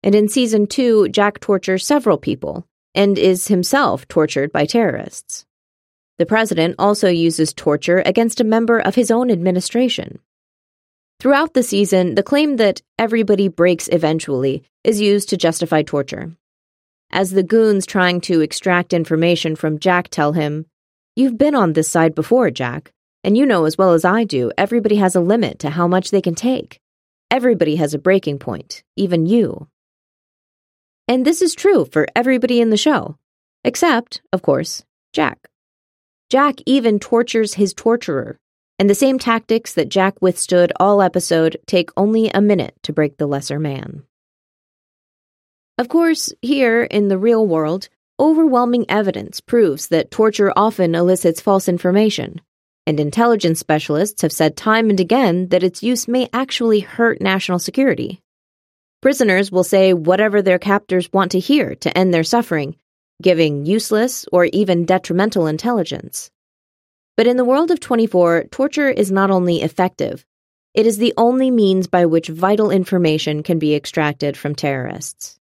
And 0.04 0.14
in 0.14 0.30
season 0.30 0.68
2, 0.68 1.10
Jack 1.10 1.40
tortures 1.40 1.84
several 1.84 2.20
people 2.20 2.68
and 2.94 3.18
is 3.18 3.48
himself 3.48 4.08
tortured 4.08 4.52
by 4.52 4.68
terrorists. 4.68 5.48
The 6.20 6.28
president 6.28 6.76
also 6.78 7.10
uses 7.10 7.52
torture 7.52 8.04
against 8.06 8.40
a 8.40 8.44
member 8.44 8.78
of 8.78 8.94
his 8.94 9.10
own 9.10 9.32
administration. 9.32 10.20
Throughout 11.20 11.56
the 11.56 11.64
season, 11.64 12.14
the 12.14 12.22
claim 12.22 12.58
that 12.58 12.84
everybody 13.00 13.48
breaks 13.48 13.90
eventually 13.92 14.62
is 14.84 15.02
used 15.02 15.30
to 15.30 15.38
justify 15.38 15.82
torture. 15.82 16.34
As 17.12 17.32
the 17.32 17.44
goons 17.44 17.86
trying 17.86 18.22
to 18.22 18.42
extract 18.42 18.94
information 18.94 19.56
from 19.56 19.80
Jack 19.80 20.10
tell 20.10 20.34
him, 20.34 20.66
You've 21.16 21.38
been 21.38 21.56
on 21.56 21.74
this 21.74 21.90
side 21.90 22.14
before, 22.14 22.52
Jack, 22.52 22.92
and 23.24 23.36
you 23.36 23.46
know 23.46 23.66
as 23.66 23.78
well 23.78 23.94
as 23.94 24.06
I 24.06 24.24
do, 24.24 24.52
everybody 24.58 24.98
has 24.98 25.16
a 25.16 25.20
limit 25.20 25.60
to 25.60 25.72
how 25.72 25.88
much 25.88 26.12
they 26.12 26.22
can 26.22 26.36
take. 26.36 26.80
Everybody 27.32 27.78
has 27.78 27.94
a 27.94 28.00
breaking 28.00 28.40
point, 28.40 28.84
even 28.96 29.26
you. 29.26 29.68
And 31.08 31.26
this 31.26 31.42
is 31.42 31.56
true 31.56 31.86
for 31.86 32.08
everybody 32.16 32.62
in 32.62 32.70
the 32.70 32.78
show, 32.78 33.18
except, 33.64 34.22
of 34.32 34.42
course, 34.42 34.84
Jack. 35.14 35.50
Jack 36.30 36.56
even 36.66 37.00
tortures 37.00 37.56
his 37.56 37.74
torturer, 37.74 38.38
and 38.80 38.90
the 38.90 38.96
same 38.96 39.18
tactics 39.18 39.74
that 39.74 39.90
Jack 39.90 40.22
withstood 40.22 40.72
all 40.80 41.02
episode 41.02 41.58
take 41.66 41.90
only 41.98 42.30
a 42.30 42.42
minute 42.42 42.76
to 42.84 42.94
break 42.94 43.18
the 43.18 43.28
lesser 43.28 43.60
man. 43.60 44.04
Of 45.80 45.90
course, 45.90 46.34
here 46.42 46.82
in 46.82 47.08
the 47.08 47.20
real 47.20 47.46
world, 47.46 47.88
overwhelming 48.20 48.88
evidence 48.90 49.40
proves 49.40 49.90
that 49.90 50.10
torture 50.10 50.52
often 50.56 50.96
elicits 50.96 51.40
false 51.40 51.70
information, 51.70 52.42
and 52.88 53.00
intelligence 53.00 53.60
specialists 53.60 54.24
have 54.24 54.32
said 54.32 54.58
time 54.58 54.90
and 54.90 55.00
again 55.00 55.50
that 55.50 55.62
its 55.62 55.84
use 55.84 56.08
may 56.08 56.30
actually 56.34 56.80
hurt 56.80 57.22
national 57.22 57.60
security. 57.60 58.22
Prisoners 59.04 59.52
will 59.52 59.64
say 59.64 59.94
whatever 59.94 60.42
their 60.42 60.58
captors 60.58 61.14
want 61.14 61.32
to 61.34 61.40
hear 61.40 61.76
to 61.76 61.96
end 61.96 62.12
their 62.12 62.24
suffering, 62.24 62.76
giving 63.22 63.68
useless 63.68 64.26
or 64.32 64.46
even 64.46 64.84
detrimental 64.84 65.46
intelligence. 65.46 66.32
But 67.16 67.28
in 67.28 67.38
the 67.38 67.46
world 67.46 67.70
of 67.70 67.80
24, 67.80 68.46
torture 68.50 68.90
is 68.90 69.12
not 69.12 69.30
only 69.30 69.62
effective, 69.62 70.26
it 70.74 70.88
is 70.88 70.98
the 70.98 71.14
only 71.18 71.52
means 71.52 71.86
by 71.86 72.08
which 72.08 72.30
vital 72.30 72.72
information 72.72 73.44
can 73.44 73.60
be 73.60 73.76
extracted 73.76 74.36
from 74.36 74.56
terrorists. 74.56 75.38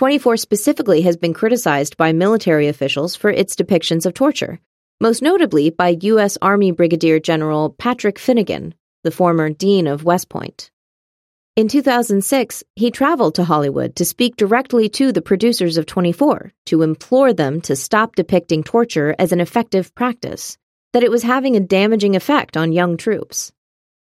24 0.00 0.38
specifically 0.38 1.02
has 1.02 1.18
been 1.18 1.34
criticized 1.34 1.98
by 1.98 2.10
military 2.10 2.68
officials 2.68 3.14
for 3.14 3.28
its 3.28 3.54
depictions 3.54 4.06
of 4.06 4.14
torture, 4.14 4.58
most 4.98 5.20
notably 5.20 5.68
by 5.68 5.94
U.S. 6.00 6.38
Army 6.40 6.70
Brigadier 6.70 7.20
General 7.20 7.68
Patrick 7.68 8.18
Finnegan, 8.18 8.72
the 9.04 9.10
former 9.10 9.50
Dean 9.50 9.86
of 9.86 10.02
West 10.02 10.30
Point. 10.30 10.70
In 11.54 11.68
2006, 11.68 12.64
he 12.76 12.90
traveled 12.90 13.34
to 13.34 13.44
Hollywood 13.44 13.94
to 13.96 14.06
speak 14.06 14.36
directly 14.36 14.88
to 14.88 15.12
the 15.12 15.20
producers 15.20 15.76
of 15.76 15.84
24 15.84 16.50
to 16.64 16.80
implore 16.80 17.34
them 17.34 17.60
to 17.60 17.76
stop 17.76 18.16
depicting 18.16 18.62
torture 18.62 19.14
as 19.18 19.32
an 19.32 19.40
effective 19.40 19.94
practice, 19.94 20.56
that 20.94 21.04
it 21.04 21.10
was 21.10 21.24
having 21.24 21.56
a 21.56 21.60
damaging 21.60 22.16
effect 22.16 22.56
on 22.56 22.72
young 22.72 22.96
troops. 22.96 23.52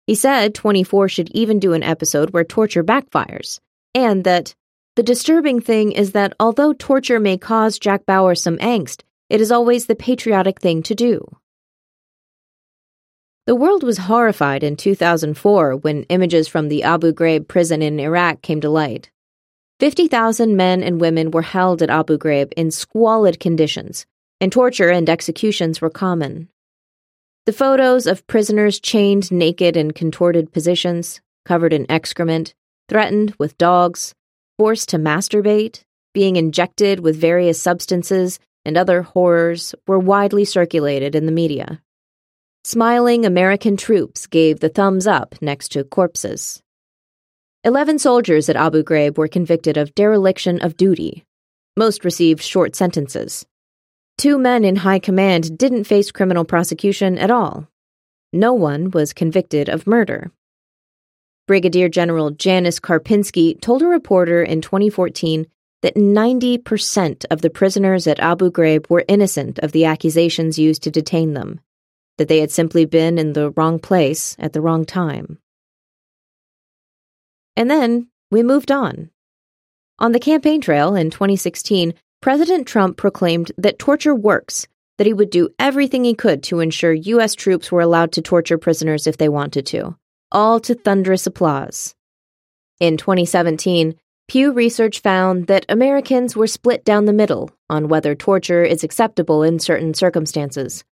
He 0.09 0.17
said 0.17 0.53
24 0.53 1.09
should 1.09 1.31
even 1.31 1.61
do 1.61 1.75
an 1.75 1.85
episode 1.85 2.31
where 2.31 2.43
torture 2.43 2.83
backfires, 2.83 3.61
and 3.95 4.25
that 4.25 4.57
the 4.97 5.03
disturbing 5.03 5.61
thing 5.61 5.93
is 5.93 6.13
that 6.13 6.33
although 6.41 6.73
torture 6.73 7.21
may 7.21 7.37
cause 7.37 7.79
Jack 7.79 8.07
Bauer 8.07 8.35
some 8.35 8.57
angst, 8.59 9.03
it 9.29 9.43
is 9.43 9.53
always 9.53 9.87
the 9.87 9.95
patriotic 9.95 10.61
thing 10.61 10.83
to 10.85 10.95
do. 10.95 11.37
The 13.45 13.55
world 13.55 13.83
was 13.83 13.99
horrified 13.99 14.65
in 14.65 14.75
2004 14.75 15.77
when 15.77 16.05
images 16.05 16.49
from 16.49 16.69
the 16.69 16.83
Abu 16.83 17.13
Ghraib 17.13 17.47
prison 17.47 17.83
in 17.83 18.01
Iraq 18.01 18.41
came 18.43 18.61
to 18.63 18.71
light. 18.71 19.11
50,000 19.81 20.57
men 20.57 20.83
and 20.83 21.01
women 21.01 21.31
were 21.31 21.43
held 21.43 21.83
at 21.83 21.91
Abu 21.91 22.17
Ghraib 22.17 22.53
in 22.57 22.71
squalid 22.71 23.39
conditions, 23.39 24.07
and 24.41 24.51
torture 24.51 24.89
and 24.89 25.09
executions 25.11 25.81
were 25.81 25.91
common. 25.91 26.49
The 27.45 27.53
photos 27.53 28.07
of 28.07 28.27
prisoners 28.27 28.81
chained 28.81 29.31
naked 29.31 29.77
in 29.77 29.91
contorted 29.93 30.51
positions, 30.53 31.21
covered 31.45 31.75
in 31.75 31.89
excrement, 31.91 32.55
threatened 32.89 33.35
with 33.39 33.59
dogs, 33.59 34.15
forced 34.59 34.89
to 34.91 34.99
masturbate, 34.99 35.83
being 36.15 36.37
injected 36.37 37.01
with 37.01 37.21
various 37.21 37.61
substances, 37.61 38.39
and 38.65 38.77
other 38.77 39.03
horrors 39.03 39.75
were 39.87 39.99
widely 39.99 40.45
circulated 40.45 41.15
in 41.15 41.27
the 41.27 41.33
media. 41.33 41.83
Smiling 42.65 43.25
American 43.25 43.77
troops 43.77 44.27
gave 44.27 44.61
the 44.61 44.69
thumbs 44.69 45.07
up 45.07 45.37
next 45.41 45.69
to 45.73 45.85
corpses. 45.85 46.63
Eleven 47.63 47.99
soldiers 47.99 48.49
at 48.49 48.57
Abu 48.57 48.83
Ghraib 48.83 49.19
were 49.19 49.29
convicted 49.29 49.77
of 49.77 49.95
dereliction 49.95 50.61
of 50.61 50.77
duty. 50.77 51.25
Most 51.77 52.05
received 52.05 52.43
short 52.43 52.75
sentences. 52.75 53.45
Two 54.19 54.39
men 54.39 54.65
in 54.65 54.77
high 54.77 54.99
command 54.99 55.59
didn't 55.59 55.85
face 55.85 56.11
criminal 56.11 56.45
prosecution 56.45 57.19
at 57.19 57.31
all. 57.31 57.69
No 58.33 58.55
one 58.55 58.91
was 58.91 59.13
convicted 59.13 59.69
of 59.69 59.87
murder. 59.87 60.33
Brigadier 61.47 61.89
General 61.89 62.31
Janis 62.31 62.81
Karpinski 62.81 63.61
told 63.61 63.83
a 63.83 63.87
reporter 63.87 64.43
in 64.43 64.61
2014 64.61 65.47
that 65.83 65.95
90% 65.95 67.25
of 67.31 67.43
the 67.43 67.51
prisoners 67.51 68.07
at 68.07 68.19
Abu 68.19 68.51
Ghraib 68.51 68.91
were 68.91 69.05
innocent 69.09 69.59
of 69.61 69.73
the 69.73 69.85
accusations 69.85 70.59
used 70.59 70.83
to 70.83 70.91
detain 70.91 71.35
them 71.35 71.61
that 72.19 72.29
they 72.29 72.41
had 72.41 72.51
simply 72.51 72.85
been 72.85 73.19
in 73.19 73.33
the 73.33 73.51
wrong 73.51 73.79
place 73.79 74.37
at 74.39 74.53
the 74.53 74.61
wrong 74.61 74.85
time. 74.85 75.39
And 77.57 77.71
then 77.71 78.09
we 78.31 78.43
moved 78.43 78.71
on. 78.71 79.11
On 79.99 80.13
the 80.13 80.21
campaign 80.21 80.61
trail 80.61 80.95
in 80.95 81.11
2016, 81.11 81.95
President 82.21 82.67
Trump 82.67 82.97
proclaimed 82.97 83.53
that 83.59 83.79
torture 83.79 84.15
works, 84.15 84.67
that 84.99 85.07
he 85.07 85.13
would 85.13 85.31
do 85.31 85.51
everything 85.59 86.05
he 86.05 86.15
could 86.15 86.43
to 86.45 86.61
ensure 86.61 86.93
U.S. 86.93 87.35
troops 87.35 87.71
were 87.71 87.81
allowed 87.81 88.13
to 88.13 88.23
torture 88.23 88.59
prisoners 88.59 89.07
if 89.07 89.17
they 89.17 89.29
wanted 89.29 89.67
to, 89.67 89.97
all 90.33 90.61
to 90.61 90.75
thunderous 90.75 91.27
applause. 91.27 91.95
In 92.81 92.97
2017, 92.97 93.95
Pew 94.29 94.53
Research 94.53 95.01
found 95.01 95.47
that 95.47 95.67
Americans 95.69 96.35
were 96.35 96.49
split 96.49 96.85
down 96.85 97.05
the 97.05 97.13
middle 97.13 97.51
on 97.71 97.89
whether 97.89 98.15
torture 98.15 98.65
is 98.65 98.83
acceptable 98.83 99.45
in 99.45 99.61
certain 99.61 99.95
circumstances, 99.95 100.85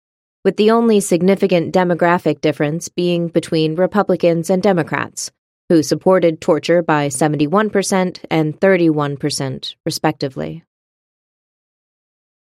with 0.44 0.56
the 0.56 0.70
only 0.70 1.00
significant 1.00 1.74
demographic 1.74 2.40
difference 2.40 2.88
being 2.88 3.26
between 3.26 3.74
Republicans 3.74 4.50
and 4.50 4.62
Democrats, 4.62 5.32
who 5.68 5.82
supported 5.82 6.40
torture 6.40 6.80
by 6.80 7.08
71% 7.08 8.24
and 8.30 8.60
31%, 8.60 9.74
respectively. 9.84 10.62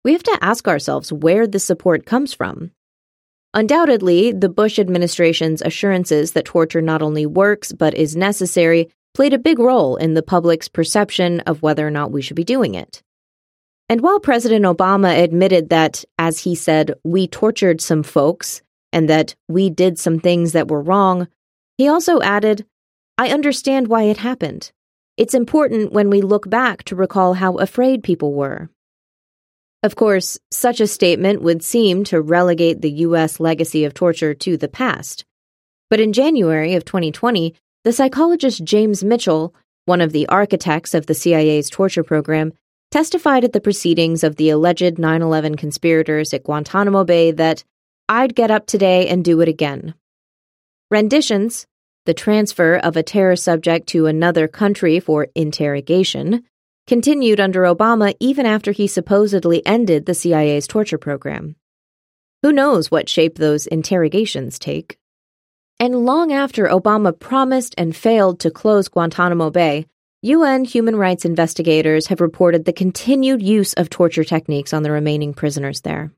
We 0.05 0.12
have 0.12 0.25
to 0.25 0.38
ask 0.43 0.69
ourselves 0.69 1.11
where 1.11 1.47
the 1.47 1.59
support 1.59 2.05
comes 2.05 2.35
from. 2.35 2.73
Undoubtedly, 3.57 4.33
the 4.33 4.49
Bush 4.49 4.81
administration's 4.81 5.63
assurances 5.63 6.33
that 6.33 6.45
torture 6.45 6.83
not 6.83 7.03
only 7.03 7.25
works 7.25 7.73
but 7.73 7.95
is 7.95 8.17
necessary 8.17 8.91
played 9.15 9.33
a 9.33 9.39
big 9.39 9.61
role 9.61 9.95
in 9.95 10.15
the 10.15 10.25
public's 10.25 10.67
perception 10.67 11.39
of 11.41 11.63
whether 11.63 11.87
or 11.87 11.91
not 11.91 12.11
we 12.11 12.21
should 12.21 12.35
be 12.35 12.43
doing 12.43 12.75
it. 12.75 13.01
And 13.89 14.01
while 14.01 14.19
President 14.19 14.65
Obama 14.65 15.23
admitted 15.23 15.69
that, 15.69 16.05
as 16.19 16.41
he 16.41 16.57
said, 16.57 16.95
we 17.05 17.29
tortured 17.29 17.81
some 17.81 18.03
folks 18.03 18.61
and 18.93 19.09
that 19.09 19.37
we 19.47 19.71
did 19.71 20.01
some 20.01 20.19
things 20.19 20.51
that 20.51 20.69
were 20.69 20.83
wrong, 20.83 21.29
he 21.79 21.87
also 21.87 22.21
added, 22.23 22.67
I 23.19 23.29
understand 23.29 23.87
why 23.87 24.05
it 24.05 24.17
happened. 24.17 24.73
It's 25.17 25.35
important 25.35 25.93
when 25.93 26.11
we 26.11 26.23
look 26.23 26.51
back 26.51 26.83
to 26.85 26.97
recall 26.97 27.35
how 27.35 27.59
afraid 27.59 28.03
people 28.03 28.33
were. 28.33 28.69
Of 29.85 29.97
course, 29.97 30.38
such 30.50 30.81
a 30.81 30.87
statement 30.87 31.43
would 31.43 31.62
seem 31.62 32.05
to 32.05 32.23
relegate 32.23 32.81
the 32.81 32.91
U.S. 33.07 33.38
legacy 33.38 33.85
of 33.85 33.93
torture 33.93 34.33
to 34.33 34.57
the 34.57 34.67
past. 34.67 35.26
But 35.91 36.00
in 36.00 36.14
January 36.14 36.75
of 36.75 36.87
2020, 36.87 37.55
the 37.85 37.93
psychologist 37.93 38.64
James 38.64 39.05
Mitchell, 39.05 39.55
one 39.85 40.00
of 40.00 40.12
the 40.12 40.26
architects 40.29 40.95
of 40.95 41.05
the 41.05 41.12
CIA's 41.12 41.69
torture 41.69 42.03
program, 42.03 42.55
testified 42.93 43.45
at 43.45 43.53
the 43.53 43.61
proceedings 43.61 44.25
of 44.25 44.37
the 44.37 44.49
alleged 44.49 44.99
9 44.99 45.21
11 45.21 45.57
conspirators 45.57 46.33
at 46.33 46.45
Guantanamo 46.45 47.05
Bay 47.05 47.31
that 47.33 47.62
I'd 48.09 48.35
get 48.35 48.50
up 48.50 48.64
today 48.64 49.09
and 49.09 49.23
do 49.23 49.43
it 49.43 49.49
again. 49.49 49.93
Renditions, 50.91 51.67
the 52.07 52.14
transfer 52.14 52.76
of 52.76 52.97
a 52.97 53.03
terror 53.03 53.37
subject 53.37 53.88
to 53.88 54.07
another 54.07 54.49
country 54.49 54.99
for 54.99 55.29
interrogation, 55.35 56.43
continued 56.87 57.41
under 57.41 57.62
Obama 57.62 58.14
even 58.21 58.47
after 58.47 58.73
he 58.73 58.87
supposedly 58.87 59.64
ended 59.67 60.07
the 60.07 60.14
CIA's 60.14 60.67
torture 60.67 60.99
program. 60.99 61.57
Who 62.43 62.53
knows 62.53 62.91
what 62.91 63.09
shape 63.09 63.38
those 63.38 63.67
interrogations 63.67 64.59
take? 64.59 64.99
And 65.81 66.05
long 66.05 66.33
after 66.33 66.67
Obama 66.67 67.19
promised 67.19 67.75
and 67.79 67.97
failed 67.97 68.41
to 68.41 68.50
close 68.50 68.88
Guantanamo 68.88 69.50
Bay, 69.50 69.87
UN 70.23 70.64
human 70.64 70.97
rights 70.97 71.25
investigators 71.25 72.07
have 72.07 72.21
reported 72.21 72.64
the 72.64 72.73
continued 72.73 73.43
use 73.43 73.73
of 73.75 73.91
torture 73.91 74.25
techniques 74.25 74.73
on 74.73 74.83
the 74.83 74.91
remaining 74.91 75.35
prisoners 75.35 75.81
there. 75.83 76.12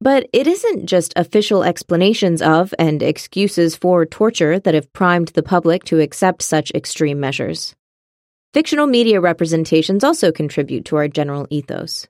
But 0.00 0.28
it 0.32 0.46
isn't 0.46 0.86
just 0.86 1.12
official 1.16 1.62
explanations 1.62 2.40
of 2.40 2.72
and 2.78 3.02
excuses 3.02 3.76
for 3.76 4.06
torture 4.06 4.58
that 4.58 4.74
have 4.74 4.92
primed 4.94 5.28
the 5.28 5.42
public 5.42 5.84
to 5.84 6.00
accept 6.00 6.40
such 6.40 6.70
extreme 6.70 7.20
measures. 7.20 7.74
Fictional 8.52 8.88
media 8.88 9.20
representations 9.20 10.02
also 10.02 10.32
contribute 10.32 10.84
to 10.86 10.96
our 10.96 11.06
general 11.06 11.46
ethos. 11.50 12.08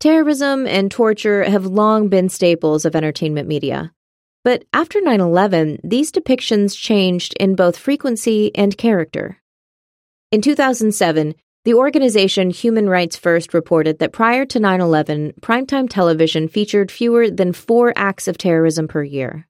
Terrorism 0.00 0.66
and 0.66 0.90
torture 0.90 1.44
have 1.44 1.64
long 1.64 2.08
been 2.08 2.28
staples 2.28 2.84
of 2.84 2.94
entertainment 2.94 3.48
media. 3.48 3.90
But 4.44 4.66
after 4.74 5.00
9 5.00 5.18
11, 5.18 5.78
these 5.82 6.12
depictions 6.12 6.76
changed 6.76 7.32
in 7.40 7.54
both 7.54 7.78
frequency 7.78 8.54
and 8.54 8.76
character. 8.76 9.38
In 10.30 10.42
2007, 10.42 11.34
the 11.64 11.72
organization 11.72 12.50
Human 12.50 12.86
Rights 12.86 13.16
First 13.16 13.54
reported 13.54 13.98
that 13.98 14.12
prior 14.12 14.44
to 14.44 14.60
9 14.60 14.82
11, 14.82 15.32
primetime 15.40 15.88
television 15.88 16.48
featured 16.48 16.92
fewer 16.92 17.30
than 17.30 17.54
four 17.54 17.94
acts 17.96 18.28
of 18.28 18.36
terrorism 18.36 18.88
per 18.88 19.02
year. 19.02 19.48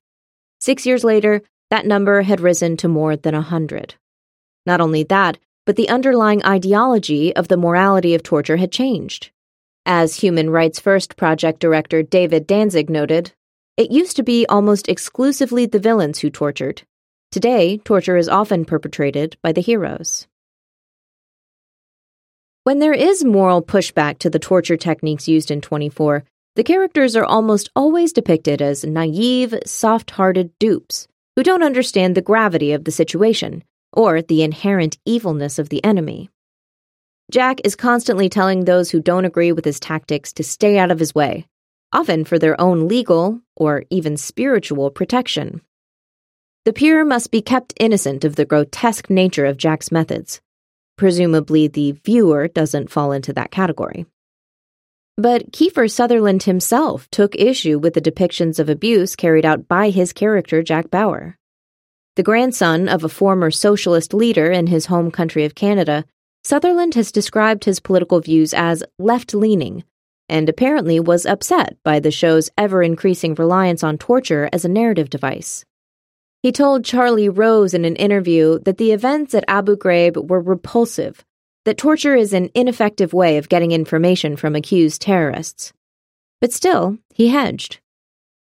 Six 0.61 0.85
years 0.85 1.03
later, 1.03 1.41
that 1.69 1.85
number 1.85 2.21
had 2.21 2.39
risen 2.39 2.77
to 2.77 2.87
more 2.87 3.17
than 3.17 3.35
100. 3.35 3.95
Not 4.65 4.79
only 4.79 5.03
that, 5.03 5.37
but 5.67 5.75
the 5.75 5.89
underlying 5.89 6.43
ideology 6.45 7.35
of 7.35 7.49
the 7.49 7.57
morality 7.57 8.15
of 8.15 8.23
torture 8.23 8.55
had 8.55 8.71
changed. 8.71 9.31
As 9.85 10.15
Human 10.15 10.49
Rights 10.49 10.79
First 10.79 11.17
project 11.17 11.59
director 11.59 12.01
David 12.01 12.47
Danzig 12.47 12.89
noted, 12.89 13.33
it 13.75 13.91
used 13.91 14.15
to 14.15 14.23
be 14.23 14.45
almost 14.47 14.87
exclusively 14.87 15.65
the 15.65 15.77
villains 15.77 16.19
who 16.19 16.29
tortured. 16.29 16.83
Today, 17.33 17.79
torture 17.79 18.15
is 18.15 18.29
often 18.29 18.63
perpetrated 18.63 19.35
by 19.43 19.51
the 19.51 19.59
heroes. 19.59 20.25
When 22.63 22.79
there 22.79 22.93
is 22.93 23.25
moral 23.25 23.61
pushback 23.61 24.19
to 24.19 24.29
the 24.29 24.39
torture 24.39 24.77
techniques 24.77 25.27
used 25.27 25.51
in 25.51 25.59
24, 25.59 26.23
the 26.55 26.63
characters 26.63 27.17
are 27.17 27.25
almost 27.25 27.69
always 27.75 28.13
depicted 28.13 28.61
as 28.61 28.85
naive, 28.85 29.53
soft 29.65 30.11
hearted 30.11 30.57
dupes 30.59 31.09
who 31.35 31.43
don't 31.43 31.61
understand 31.61 32.15
the 32.15 32.21
gravity 32.21 32.71
of 32.71 32.85
the 32.85 32.91
situation 32.91 33.65
or 33.97 34.21
the 34.21 34.43
inherent 34.43 34.97
evilness 35.05 35.57
of 35.57 35.69
the 35.69 35.83
enemy. 35.83 36.29
Jack 37.31 37.59
is 37.65 37.75
constantly 37.75 38.29
telling 38.29 38.63
those 38.63 38.91
who 38.91 39.01
don't 39.01 39.25
agree 39.25 39.51
with 39.51 39.65
his 39.65 39.79
tactics 39.79 40.31
to 40.33 40.43
stay 40.43 40.77
out 40.77 40.91
of 40.91 40.99
his 40.99 41.15
way, 41.15 41.47
often 41.91 42.23
for 42.23 42.37
their 42.39 42.59
own 42.61 42.87
legal 42.87 43.41
or 43.55 43.83
even 43.89 44.15
spiritual 44.15 44.91
protection. 44.91 45.61
The 46.63 46.73
pure 46.73 47.03
must 47.03 47.31
be 47.31 47.41
kept 47.41 47.73
innocent 47.79 48.23
of 48.23 48.35
the 48.35 48.45
grotesque 48.45 49.09
nature 49.09 49.45
of 49.45 49.57
Jack's 49.57 49.91
methods. 49.91 50.41
Presumably, 50.95 51.67
the 51.67 51.93
viewer 51.93 52.47
doesn't 52.47 52.91
fall 52.91 53.11
into 53.11 53.33
that 53.33 53.51
category. 53.51 54.05
But 55.17 55.51
Kiefer 55.51 55.89
Sutherland 55.89 56.43
himself 56.43 57.09
took 57.09 57.35
issue 57.35 57.79
with 57.79 57.95
the 57.95 58.01
depictions 58.01 58.59
of 58.59 58.69
abuse 58.69 59.15
carried 59.15 59.45
out 59.45 59.67
by 59.67 59.89
his 59.89 60.13
character, 60.13 60.61
Jack 60.61 60.91
Bauer. 60.91 61.36
The 62.17 62.23
grandson 62.23 62.89
of 62.89 63.03
a 63.03 63.09
former 63.09 63.51
socialist 63.51 64.11
leader 64.11 64.51
in 64.51 64.65
his 64.65 64.87
home 64.87 65.11
country 65.11 65.45
of 65.45 65.53
Canada, 65.53 66.03
Sutherland 66.43 66.95
has 66.95 67.11
described 67.11 67.65
his 67.65 67.79
political 67.79 68.19
views 68.21 68.55
as 68.55 68.83
left 68.97 69.35
leaning, 69.35 69.83
and 70.27 70.49
apparently 70.49 70.99
was 70.99 71.27
upset 71.27 71.77
by 71.83 71.99
the 71.99 72.09
show's 72.09 72.49
ever 72.57 72.81
increasing 72.81 73.35
reliance 73.35 73.83
on 73.83 73.99
torture 73.99 74.49
as 74.51 74.65
a 74.65 74.67
narrative 74.67 75.11
device. 75.11 75.63
He 76.41 76.51
told 76.51 76.83
Charlie 76.83 77.29
Rose 77.29 77.75
in 77.75 77.85
an 77.85 77.95
interview 77.97 78.57
that 78.61 78.79
the 78.79 78.93
events 78.93 79.35
at 79.35 79.45
Abu 79.47 79.77
Ghraib 79.77 80.27
were 80.27 80.41
repulsive, 80.41 81.23
that 81.65 81.77
torture 81.77 82.15
is 82.15 82.33
an 82.33 82.49
ineffective 82.55 83.13
way 83.13 83.37
of 83.37 83.47
getting 83.47 83.73
information 83.73 84.35
from 84.35 84.55
accused 84.55 85.03
terrorists. 85.03 85.71
But 86.41 86.51
still, 86.51 86.97
he 87.13 87.27
hedged. 87.27 87.79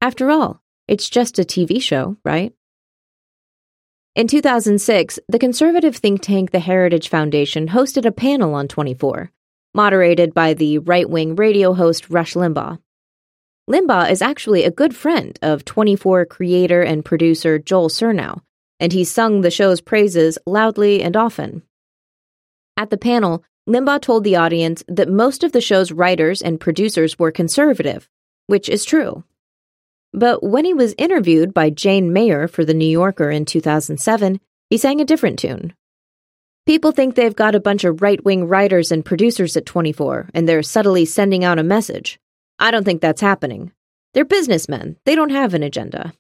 After 0.02 0.32
all, 0.32 0.62
it's 0.90 1.10
just 1.10 1.40
a 1.40 1.44
TV 1.44 1.82
show, 1.82 2.18
right? 2.26 2.54
In 4.16 4.28
2006, 4.28 5.20
the 5.28 5.40
conservative 5.40 5.96
think 5.96 6.22
tank 6.22 6.52
The 6.52 6.60
Heritage 6.60 7.10
Foundation 7.10 7.70
hosted 7.70 8.06
a 8.06 8.12
panel 8.12 8.54
on 8.54 8.68
24, 8.68 9.32
moderated 9.74 10.36
by 10.36 10.54
the 10.54 10.78
right 10.78 11.10
wing 11.10 11.36
radio 11.36 11.74
host 11.74 12.12
Rush 12.12 12.36
Limbaugh. 12.36 12.78
Limbaugh 13.68 14.12
is 14.12 14.22
actually 14.22 14.66
a 14.66 14.72
good 14.72 14.96
friend 14.96 15.40
of 15.42 15.66
24 15.66 16.28
creator 16.28 16.84
and 16.84 17.04
producer 17.04 17.58
Joel 17.58 17.90
Surnow, 17.90 18.42
and 18.80 18.94
he 18.94 19.04
sung 19.04 19.42
the 19.42 19.50
show's 19.50 19.82
praises 19.82 20.38
loudly 20.46 21.02
and 21.02 21.18
often. 21.18 21.64
At 22.78 22.92
the 22.92 22.98
panel, 22.98 23.44
Limbaugh 23.68 24.02
told 24.02 24.26
the 24.26 24.36
audience 24.36 24.84
that 24.88 25.10
most 25.10 25.44
of 25.44 25.54
the 25.54 25.62
show's 25.62 25.92
writers 25.92 26.40
and 26.40 26.60
producers 26.60 27.18
were 27.18 27.32
conservative, 27.32 28.08
which 28.46 28.70
is 28.70 28.86
true. 28.86 29.24
But 30.14 30.44
when 30.44 30.64
he 30.64 30.74
was 30.74 30.94
interviewed 30.98 31.54
by 31.54 31.70
Jane 31.70 32.14
Mayer 32.14 32.48
for 32.48 32.64
The 32.64 32.74
New 32.74 32.88
Yorker 32.88 33.32
in 33.32 33.46
2007, 33.46 34.40
he 34.70 34.78
sang 34.78 35.02
a 35.02 35.06
different 35.06 35.40
tune. 35.40 35.74
People 36.66 36.92
think 36.92 37.16
they've 37.16 37.36
got 37.36 37.56
a 37.56 37.60
bunch 37.60 37.84
of 37.84 38.02
right 38.02 38.24
wing 38.24 38.48
writers 38.48 38.92
and 38.92 39.04
producers 39.04 39.58
at 39.58 39.66
24, 39.66 40.30
and 40.34 40.48
they're 40.48 40.64
subtly 40.64 41.06
sending 41.06 41.44
out 41.44 41.60
a 41.60 41.64
message. 41.64 42.20
I 42.60 42.72
don't 42.72 42.84
think 42.84 43.02
that's 43.02 43.22
happening. 43.22 43.72
They're 44.14 44.24
businessmen, 44.24 44.98
they 45.06 45.16
don't 45.16 45.32
have 45.32 45.54
an 45.54 45.64
agenda. 45.64 46.14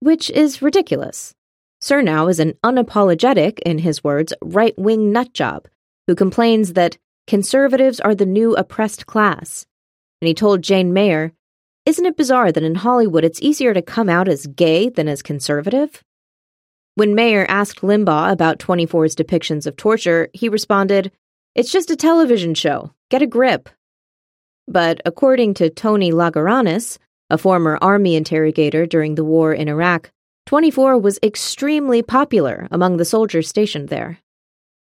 Which 0.00 0.30
is 0.30 0.62
ridiculous. 0.62 1.34
Surnow 1.82 2.30
is 2.30 2.38
an 2.38 2.54
unapologetic, 2.62 3.58
in 3.60 3.78
his 3.78 4.04
words, 4.04 4.32
right 4.42 4.78
wing 4.78 5.12
nutjob 5.12 5.66
who 6.06 6.14
complains 6.14 6.74
that 6.74 6.98
conservatives 7.26 8.00
are 8.00 8.14
the 8.14 8.26
new 8.26 8.54
oppressed 8.54 9.06
class. 9.06 9.66
And 10.20 10.28
he 10.28 10.34
told 10.34 10.62
Jane 10.62 10.92
Mayer 10.92 11.32
isn't 11.86 12.04
it 12.04 12.16
bizarre 12.16 12.50
that 12.50 12.64
in 12.64 12.74
Hollywood 12.74 13.24
it's 13.24 13.40
easier 13.40 13.72
to 13.72 13.80
come 13.80 14.08
out 14.08 14.28
as 14.28 14.48
gay 14.48 14.88
than 14.88 15.08
as 15.08 15.22
conservative? 15.22 16.02
When 16.96 17.14
Mayer 17.14 17.46
asked 17.48 17.82
Limbaugh 17.82 18.32
about 18.32 18.58
24's 18.58 19.14
depictions 19.14 19.66
of 19.66 19.76
torture, 19.76 20.28
he 20.32 20.48
responded, 20.48 21.12
It's 21.54 21.70
just 21.70 21.90
a 21.90 21.96
television 21.96 22.54
show. 22.54 22.90
Get 23.08 23.22
a 23.22 23.26
grip. 23.26 23.68
But 24.66 25.00
according 25.04 25.54
to 25.54 25.70
Tony 25.70 26.10
Lagouranis, 26.10 26.98
a 27.30 27.38
former 27.38 27.78
army 27.80 28.16
interrogator 28.16 28.84
during 28.84 29.14
the 29.14 29.24
war 29.24 29.52
in 29.52 29.68
Iraq, 29.68 30.10
24 30.46 30.98
was 30.98 31.18
extremely 31.22 32.02
popular 32.02 32.66
among 32.70 32.96
the 32.96 33.04
soldiers 33.04 33.48
stationed 33.48 33.88
there. 33.88 34.18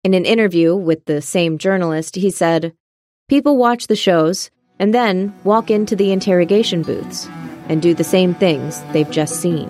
In 0.03 0.15
an 0.15 0.25
interview 0.25 0.75
with 0.75 1.05
the 1.05 1.21
same 1.23 1.59
journalist, 1.59 2.17
he 2.17 2.31
said, 2.31 2.73
People 3.29 3.57
watch 3.57 3.87
the 3.87 3.97
shows, 3.97 4.51
and 4.81 4.95
then 4.95 5.33
walk 5.45 5.71
into 5.71 5.95
the 5.95 6.11
interrogation 6.11 6.83
booths 6.83 7.29
and 7.69 7.81
do 7.81 7.95
the 7.95 8.03
same 8.03 8.35
things 8.35 8.83
they've 8.93 9.11
just 9.11 9.37
seen. 9.37 9.69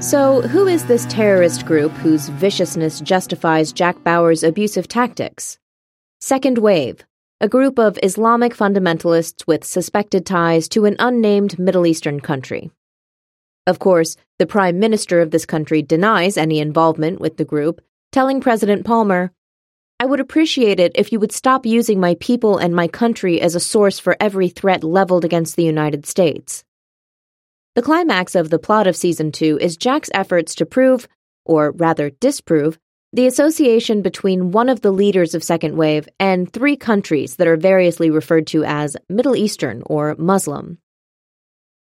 So, 0.00 0.42
who 0.42 0.66
is 0.66 0.86
this 0.86 1.06
terrorist 1.06 1.66
group 1.66 1.92
whose 1.92 2.28
viciousness 2.30 3.00
justifies 3.00 3.72
Jack 3.72 4.02
Bauer's 4.02 4.42
abusive 4.42 4.88
tactics? 4.88 5.58
Second 6.20 6.58
Wave, 6.58 7.04
a 7.42 7.48
group 7.48 7.78
of 7.78 7.98
Islamic 8.02 8.54
fundamentalists 8.54 9.46
with 9.46 9.64
suspected 9.64 10.26
ties 10.26 10.68
to 10.68 10.84
an 10.84 10.94
unnamed 10.98 11.58
Middle 11.58 11.86
Eastern 11.86 12.20
country. 12.20 12.70
Of 13.66 13.78
course, 13.78 14.18
the 14.38 14.46
prime 14.46 14.78
minister 14.78 15.22
of 15.22 15.30
this 15.30 15.46
country 15.46 15.80
denies 15.80 16.36
any 16.36 16.58
involvement 16.58 17.18
with 17.18 17.38
the 17.38 17.46
group, 17.46 17.80
telling 18.12 18.42
President 18.42 18.84
Palmer, 18.84 19.32
I 19.98 20.04
would 20.04 20.20
appreciate 20.20 20.80
it 20.80 20.92
if 20.94 21.12
you 21.12 21.20
would 21.20 21.32
stop 21.32 21.64
using 21.64 21.98
my 21.98 22.14
people 22.16 22.58
and 22.58 22.74
my 22.74 22.88
country 22.88 23.40
as 23.40 23.54
a 23.54 23.60
source 23.60 23.98
for 23.98 24.18
every 24.20 24.50
threat 24.50 24.84
leveled 24.84 25.24
against 25.24 25.56
the 25.56 25.64
United 25.64 26.04
States. 26.04 26.62
The 27.74 27.82
climax 27.82 28.34
of 28.34 28.50
the 28.50 28.58
plot 28.58 28.86
of 28.86 28.96
season 28.96 29.32
two 29.32 29.58
is 29.62 29.78
Jack's 29.78 30.10
efforts 30.12 30.54
to 30.56 30.66
prove, 30.66 31.08
or 31.46 31.70
rather 31.70 32.10
disprove, 32.10 32.78
the 33.12 33.26
association 33.26 34.02
between 34.02 34.52
one 34.52 34.68
of 34.68 34.82
the 34.82 34.92
leaders 34.92 35.34
of 35.34 35.42
Second 35.42 35.76
Wave 35.76 36.08
and 36.20 36.50
three 36.52 36.76
countries 36.76 37.36
that 37.36 37.48
are 37.48 37.56
variously 37.56 38.08
referred 38.08 38.46
to 38.48 38.62
as 38.62 38.96
Middle 39.08 39.34
Eastern 39.34 39.82
or 39.86 40.14
Muslim. 40.16 40.78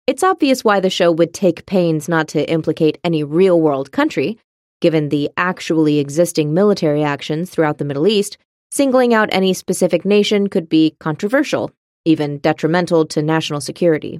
It's 0.07 0.23
obvious 0.23 0.63
why 0.63 0.79
the 0.79 0.89
show 0.89 1.11
would 1.11 1.33
take 1.33 1.67
pains 1.67 2.09
not 2.09 2.29
to 2.29 2.49
implicate 2.49 2.97
any 3.03 3.23
real 3.23 3.61
world 3.61 3.91
country, 3.91 4.39
given 4.81 5.09
the 5.09 5.29
actually 5.37 5.99
existing 5.99 6.53
military 6.53 7.03
actions 7.03 7.51
throughout 7.51 7.77
the 7.77 7.85
Middle 7.85 8.07
East. 8.07 8.39
Singling 8.71 9.13
out 9.13 9.29
any 9.31 9.53
specific 9.53 10.03
nation 10.03 10.47
could 10.47 10.67
be 10.67 10.95
controversial, 10.99 11.69
even 12.05 12.39
detrimental 12.39 13.05
to 13.05 13.21
national 13.21 13.61
security. 13.61 14.19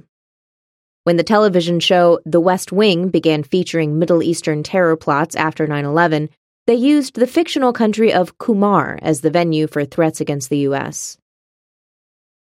When 1.02 1.16
the 1.16 1.24
television 1.24 1.80
show 1.80 2.20
The 2.24 2.40
West 2.40 2.70
Wing 2.70 3.08
began 3.08 3.42
featuring 3.42 3.98
Middle 3.98 4.22
Eastern 4.22 4.62
terror 4.62 4.96
plots 4.96 5.34
after 5.34 5.66
9 5.66 5.84
11, 5.84 6.30
they 6.66 6.74
used 6.74 7.14
the 7.14 7.26
fictional 7.26 7.72
country 7.72 8.12
of 8.12 8.38
Qumar 8.38 8.98
as 9.02 9.20
the 9.20 9.30
venue 9.30 9.66
for 9.66 9.84
threats 9.84 10.20
against 10.20 10.48
the 10.48 10.58
U.S. 10.58 11.18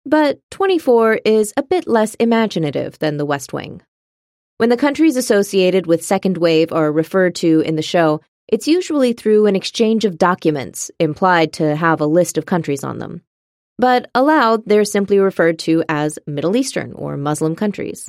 But 0.05 0.39
24 0.51 1.21
is 1.25 1.53
a 1.57 1.63
bit 1.63 1.89
less 1.89 2.15
imaginative 2.15 2.99
than 3.01 3.17
The 3.17 3.27
West 3.27 3.53
Wing. 3.53 3.83
When 4.59 4.69
the 4.69 4.77
countries 4.77 5.17
associated 5.17 5.87
with 5.87 6.05
Second 6.05 6.39
Wave 6.39 6.73
are 6.73 6.93
referred 6.93 7.35
to 7.37 7.61
in 7.61 7.75
the 7.75 7.83
show, 7.83 8.21
it's 8.49 8.69
usually 8.69 9.13
through 9.13 9.47
an 9.47 9.57
exchange 9.57 10.05
of 10.05 10.19
documents 10.19 10.91
implied 11.01 11.53
to 11.55 11.75
have 11.75 12.01
a 12.01 12.07
list 12.07 12.39
of 12.39 12.47
countries 12.47 12.85
on 12.85 12.99
them. 12.99 13.23
But 13.79 14.09
aloud, 14.15 14.63
they're 14.65 14.85
simply 14.85 15.19
referred 15.19 15.59
to 15.61 15.83
as 15.89 16.19
Middle 16.27 16.57
Eastern 16.57 16.93
or 16.93 17.17
Muslim 17.17 17.57
countries. 17.57 18.09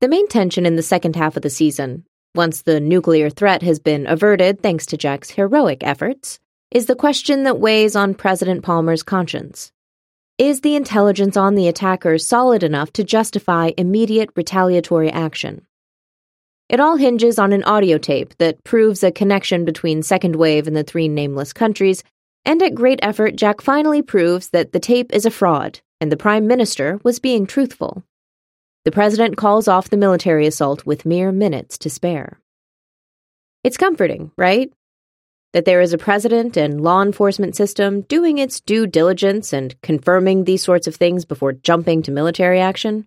The 0.00 0.08
main 0.08 0.26
tension 0.26 0.66
in 0.66 0.74
the 0.74 0.82
second 0.82 1.14
half 1.14 1.36
of 1.36 1.42
the 1.42 1.50
season, 1.50 2.04
once 2.34 2.62
the 2.62 2.80
nuclear 2.80 3.28
threat 3.28 3.62
has 3.62 3.78
been 3.78 4.06
averted 4.06 4.62
thanks 4.62 4.86
to 4.86 4.96
Jack's 4.96 5.30
heroic 5.30 5.82
efforts, 5.82 6.40
is 6.70 6.86
the 6.86 6.94
question 6.94 7.42
that 7.42 7.60
weighs 7.60 7.94
on 7.94 8.14
President 8.14 8.62
Palmer's 8.62 9.02
conscience. 9.02 9.70
Is 10.38 10.62
the 10.62 10.74
intelligence 10.74 11.36
on 11.36 11.54
the 11.54 11.68
attackers 11.68 12.26
solid 12.26 12.62
enough 12.62 12.90
to 12.94 13.04
justify 13.04 13.72
immediate 13.76 14.30
retaliatory 14.34 15.10
action? 15.10 15.66
It 16.70 16.80
all 16.80 16.96
hinges 16.96 17.38
on 17.38 17.52
an 17.52 17.64
audio 17.64 17.98
tape 17.98 18.34
that 18.38 18.64
proves 18.64 19.02
a 19.02 19.12
connection 19.12 19.66
between 19.66 20.02
Second 20.02 20.36
Wave 20.36 20.66
and 20.66 20.74
the 20.74 20.82
three 20.82 21.08
nameless 21.08 21.52
countries, 21.52 22.02
and 22.46 22.62
at 22.62 22.74
great 22.74 23.00
effort, 23.02 23.36
Jack 23.36 23.60
finally 23.60 24.00
proves 24.00 24.48
that 24.48 24.72
the 24.72 24.80
tape 24.80 25.12
is 25.12 25.26
a 25.26 25.30
fraud 25.30 25.80
and 26.00 26.10
the 26.10 26.16
Prime 26.16 26.46
Minister 26.46 26.98
was 27.04 27.18
being 27.18 27.46
truthful. 27.46 28.02
The 28.84 28.90
president 28.90 29.36
calls 29.36 29.68
off 29.68 29.90
the 29.90 29.96
military 29.96 30.46
assault 30.46 30.84
with 30.84 31.06
mere 31.06 31.30
minutes 31.30 31.78
to 31.78 31.90
spare. 31.90 32.40
It's 33.62 33.76
comforting, 33.76 34.32
right? 34.36 34.72
That 35.52 35.66
there 35.66 35.80
is 35.80 35.92
a 35.92 35.98
president 35.98 36.56
and 36.56 36.80
law 36.80 37.00
enforcement 37.00 37.54
system 37.54 38.00
doing 38.02 38.38
its 38.38 38.60
due 38.60 38.88
diligence 38.88 39.52
and 39.52 39.80
confirming 39.82 40.44
these 40.44 40.64
sorts 40.64 40.88
of 40.88 40.96
things 40.96 41.24
before 41.24 41.52
jumping 41.52 42.02
to 42.02 42.10
military 42.10 42.60
action. 42.60 43.06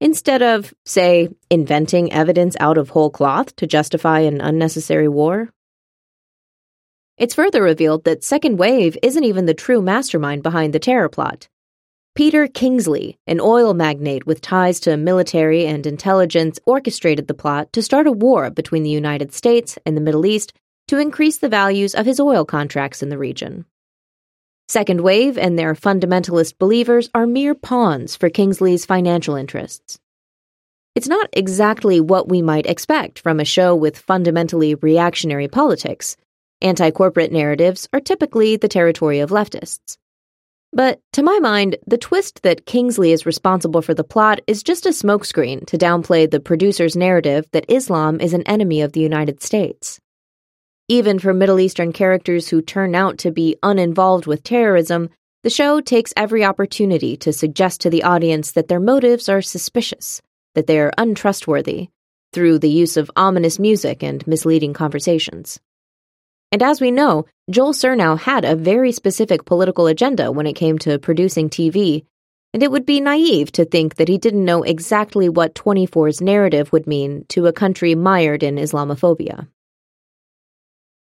Instead 0.00 0.42
of, 0.42 0.74
say, 0.84 1.28
inventing 1.48 2.12
evidence 2.12 2.56
out 2.58 2.76
of 2.76 2.88
whole 2.88 3.10
cloth 3.10 3.54
to 3.56 3.68
justify 3.68 4.20
an 4.20 4.40
unnecessary 4.40 5.08
war. 5.08 5.50
It's 7.16 7.34
further 7.34 7.62
revealed 7.62 8.02
that 8.04 8.24
Second 8.24 8.58
Wave 8.58 8.98
isn't 9.02 9.24
even 9.24 9.46
the 9.46 9.54
true 9.54 9.80
mastermind 9.80 10.42
behind 10.42 10.72
the 10.72 10.78
terror 10.80 11.08
plot. 11.08 11.48
Peter 12.18 12.48
Kingsley, 12.48 13.16
an 13.28 13.38
oil 13.38 13.74
magnate 13.74 14.26
with 14.26 14.40
ties 14.40 14.80
to 14.80 14.96
military 14.96 15.66
and 15.66 15.86
intelligence, 15.86 16.58
orchestrated 16.66 17.28
the 17.28 17.32
plot 17.32 17.72
to 17.72 17.80
start 17.80 18.08
a 18.08 18.10
war 18.10 18.50
between 18.50 18.82
the 18.82 18.90
United 18.90 19.32
States 19.32 19.78
and 19.86 19.96
the 19.96 20.00
Middle 20.00 20.26
East 20.26 20.52
to 20.88 20.98
increase 20.98 21.38
the 21.38 21.48
values 21.48 21.94
of 21.94 22.06
his 22.06 22.18
oil 22.18 22.44
contracts 22.44 23.04
in 23.04 23.08
the 23.08 23.18
region. 23.18 23.66
Second 24.66 25.00
Wave 25.00 25.38
and 25.38 25.56
their 25.56 25.74
fundamentalist 25.74 26.58
believers 26.58 27.08
are 27.14 27.24
mere 27.24 27.54
pawns 27.54 28.16
for 28.16 28.28
Kingsley's 28.28 28.84
financial 28.84 29.36
interests. 29.36 30.00
It's 30.96 31.06
not 31.06 31.28
exactly 31.32 32.00
what 32.00 32.28
we 32.28 32.42
might 32.42 32.66
expect 32.66 33.20
from 33.20 33.38
a 33.38 33.44
show 33.44 33.76
with 33.76 33.96
fundamentally 33.96 34.74
reactionary 34.74 35.46
politics. 35.46 36.16
Anti 36.62 36.90
corporate 36.90 37.30
narratives 37.30 37.88
are 37.92 38.00
typically 38.00 38.56
the 38.56 38.66
territory 38.66 39.20
of 39.20 39.30
leftists. 39.30 39.98
But 40.72 41.00
to 41.14 41.22
my 41.22 41.38
mind, 41.38 41.76
the 41.86 41.98
twist 41.98 42.42
that 42.42 42.66
Kingsley 42.66 43.12
is 43.12 43.24
responsible 43.24 43.80
for 43.80 43.94
the 43.94 44.04
plot 44.04 44.40
is 44.46 44.62
just 44.62 44.86
a 44.86 44.90
smokescreen 44.90 45.66
to 45.66 45.78
downplay 45.78 46.30
the 46.30 46.40
producer's 46.40 46.94
narrative 46.94 47.46
that 47.52 47.64
Islam 47.68 48.20
is 48.20 48.34
an 48.34 48.42
enemy 48.42 48.82
of 48.82 48.92
the 48.92 49.00
United 49.00 49.42
States. 49.42 49.98
Even 50.88 51.18
for 51.18 51.34
Middle 51.34 51.60
Eastern 51.60 51.92
characters 51.92 52.48
who 52.48 52.62
turn 52.62 52.94
out 52.94 53.18
to 53.18 53.30
be 53.30 53.56
uninvolved 53.62 54.26
with 54.26 54.42
terrorism, 54.42 55.10
the 55.42 55.50
show 55.50 55.80
takes 55.80 56.12
every 56.16 56.44
opportunity 56.44 57.16
to 57.16 57.32
suggest 57.32 57.80
to 57.80 57.90
the 57.90 58.02
audience 58.02 58.52
that 58.52 58.68
their 58.68 58.80
motives 58.80 59.28
are 59.28 59.42
suspicious, 59.42 60.20
that 60.54 60.66
they 60.66 60.78
are 60.78 60.92
untrustworthy, 60.98 61.88
through 62.32 62.58
the 62.58 62.70
use 62.70 62.96
of 62.96 63.10
ominous 63.16 63.58
music 63.58 64.02
and 64.02 64.26
misleading 64.26 64.74
conversations. 64.74 65.60
And 66.50 66.62
as 66.62 66.80
we 66.80 66.90
know, 66.90 67.26
Joel 67.50 67.72
Surnow 67.72 68.18
had 68.18 68.44
a 68.44 68.56
very 68.56 68.92
specific 68.92 69.44
political 69.44 69.86
agenda 69.86 70.32
when 70.32 70.46
it 70.46 70.54
came 70.54 70.78
to 70.78 70.98
producing 70.98 71.50
TV, 71.50 72.04
and 72.54 72.62
it 72.62 72.70
would 72.70 72.86
be 72.86 73.00
naive 73.00 73.52
to 73.52 73.66
think 73.66 73.96
that 73.96 74.08
he 74.08 74.16
didn't 74.16 74.44
know 74.44 74.62
exactly 74.62 75.28
what 75.28 75.54
24's 75.54 76.22
narrative 76.22 76.72
would 76.72 76.86
mean 76.86 77.26
to 77.28 77.46
a 77.46 77.52
country 77.52 77.94
mired 77.94 78.42
in 78.42 78.56
Islamophobia. 78.56 79.48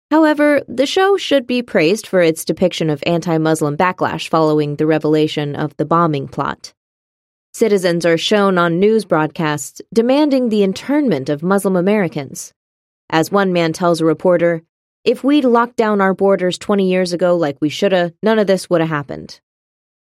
However, 0.09 0.63
the 0.67 0.87
show 0.87 1.17
should 1.17 1.45
be 1.45 1.61
praised 1.61 2.07
for 2.07 2.21
its 2.21 2.43
depiction 2.43 2.89
of 2.89 3.03
anti 3.05 3.37
Muslim 3.37 3.77
backlash 3.77 4.27
following 4.27 4.75
the 4.75 4.87
revelation 4.87 5.55
of 5.55 5.77
the 5.77 5.85
bombing 5.85 6.27
plot. 6.27 6.73
Citizens 7.53 8.05
are 8.07 8.17
shown 8.17 8.57
on 8.57 8.79
news 8.79 9.05
broadcasts 9.05 9.81
demanding 9.93 10.49
the 10.49 10.63
internment 10.63 11.29
of 11.29 11.43
Muslim 11.43 11.75
Americans. 11.75 12.53
As 13.11 13.31
one 13.31 13.53
man 13.53 13.73
tells 13.73 14.01
a 14.01 14.05
reporter, 14.05 14.63
if 15.03 15.23
we'd 15.23 15.45
locked 15.45 15.75
down 15.75 16.01
our 16.01 16.13
borders 16.13 16.57
20 16.57 16.89
years 16.89 17.13
ago 17.13 17.35
like 17.35 17.57
we 17.61 17.69
shoulda, 17.69 18.13
none 18.21 18.39
of 18.39 18.47
this 18.47 18.69
would 18.69 18.81
have 18.81 18.89
happened. 18.89 19.39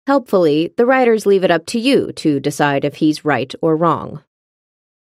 Helpfully, 0.07 0.73
the 0.77 0.85
writers 0.85 1.25
leave 1.25 1.43
it 1.43 1.51
up 1.51 1.65
to 1.65 1.79
you 1.79 2.11
to 2.13 2.39
decide 2.39 2.85
if 2.85 2.95
he's 2.95 3.25
right 3.25 3.53
or 3.61 3.75
wrong. 3.75 4.23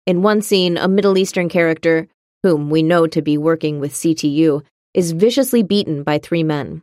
In 0.07 0.22
one 0.22 0.42
scene, 0.42 0.76
a 0.76 0.88
Middle 0.88 1.16
Eastern 1.16 1.48
character, 1.48 2.09
whom 2.42 2.70
we 2.70 2.83
know 2.83 3.07
to 3.07 3.22
be 3.22 3.38
working 3.38 3.80
with 3.80 3.92
CTU, 3.92 4.62
is 4.94 5.12
viciously 5.12 5.62
beaten 5.62 6.02
by 6.02 6.18
three 6.18 6.42
men. 6.42 6.83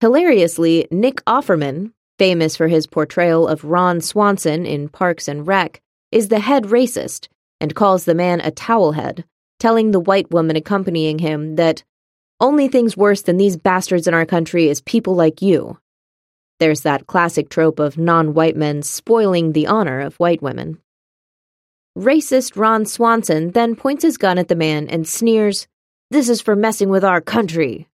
Hilariously, 0.00 0.86
Nick 0.90 1.24
Offerman, 1.24 1.92
famous 2.18 2.56
for 2.56 2.68
his 2.68 2.86
portrayal 2.86 3.48
of 3.48 3.64
Ron 3.64 4.00
Swanson 4.00 4.66
in 4.66 4.88
Parks 4.88 5.28
and 5.28 5.46
Rec, 5.46 5.80
is 6.10 6.28
the 6.28 6.40
head 6.40 6.64
racist 6.64 7.28
and 7.60 7.74
calls 7.74 8.04
the 8.04 8.14
man 8.14 8.40
a 8.40 8.50
towelhead, 8.50 9.24
telling 9.58 9.90
the 9.90 10.00
white 10.00 10.30
woman 10.30 10.56
accompanying 10.56 11.18
him 11.18 11.56
that 11.56 11.82
only 12.40 12.68
things 12.68 12.96
worse 12.96 13.22
than 13.22 13.36
these 13.36 13.56
bastards 13.56 14.06
in 14.06 14.14
our 14.14 14.26
country 14.26 14.68
is 14.68 14.80
people 14.80 15.14
like 15.14 15.42
you. 15.42 15.78
There's 16.60 16.82
that 16.82 17.06
classic 17.06 17.48
trope 17.48 17.78
of 17.78 17.98
non 17.98 18.34
white 18.34 18.56
men 18.56 18.82
spoiling 18.82 19.52
the 19.52 19.66
honor 19.66 20.00
of 20.00 20.16
white 20.16 20.42
women. 20.42 20.78
Racist 21.96 22.56
Ron 22.56 22.86
Swanson 22.86 23.50
then 23.50 23.74
points 23.74 24.04
his 24.04 24.16
gun 24.16 24.38
at 24.38 24.48
the 24.48 24.54
man 24.54 24.88
and 24.88 25.06
sneers, 25.06 25.66
This 26.10 26.28
is 26.28 26.40
for 26.40 26.54
messing 26.54 26.90
with 26.90 27.04
our 27.04 27.20
country. 27.20 27.88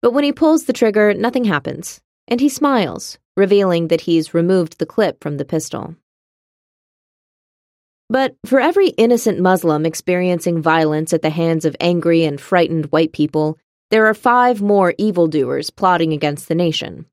But 0.00 0.12
when 0.12 0.24
he 0.24 0.32
pulls 0.32 0.64
the 0.64 0.72
trigger, 0.72 1.12
nothing 1.12 1.44
happens, 1.44 2.00
and 2.28 2.40
he 2.40 2.48
smiles, 2.48 3.18
revealing 3.36 3.88
that 3.88 4.02
he's 4.02 4.32
removed 4.32 4.78
the 4.78 4.86
clip 4.86 5.22
from 5.22 5.36
the 5.36 5.44
pistol. 5.44 5.96
But 8.08 8.36
for 8.46 8.60
every 8.60 8.88
innocent 8.90 9.40
Muslim 9.40 9.84
experiencing 9.84 10.62
violence 10.62 11.12
at 11.12 11.22
the 11.22 11.30
hands 11.30 11.64
of 11.64 11.76
angry 11.80 12.24
and 12.24 12.40
frightened 12.40 12.86
white 12.86 13.12
people, 13.12 13.58
there 13.90 14.06
are 14.06 14.14
five 14.14 14.60
more 14.60 14.94
evildoers 14.98 15.70
plotting 15.70 16.12
against 16.12 16.48
the 16.48 16.54
nation. 16.54 17.06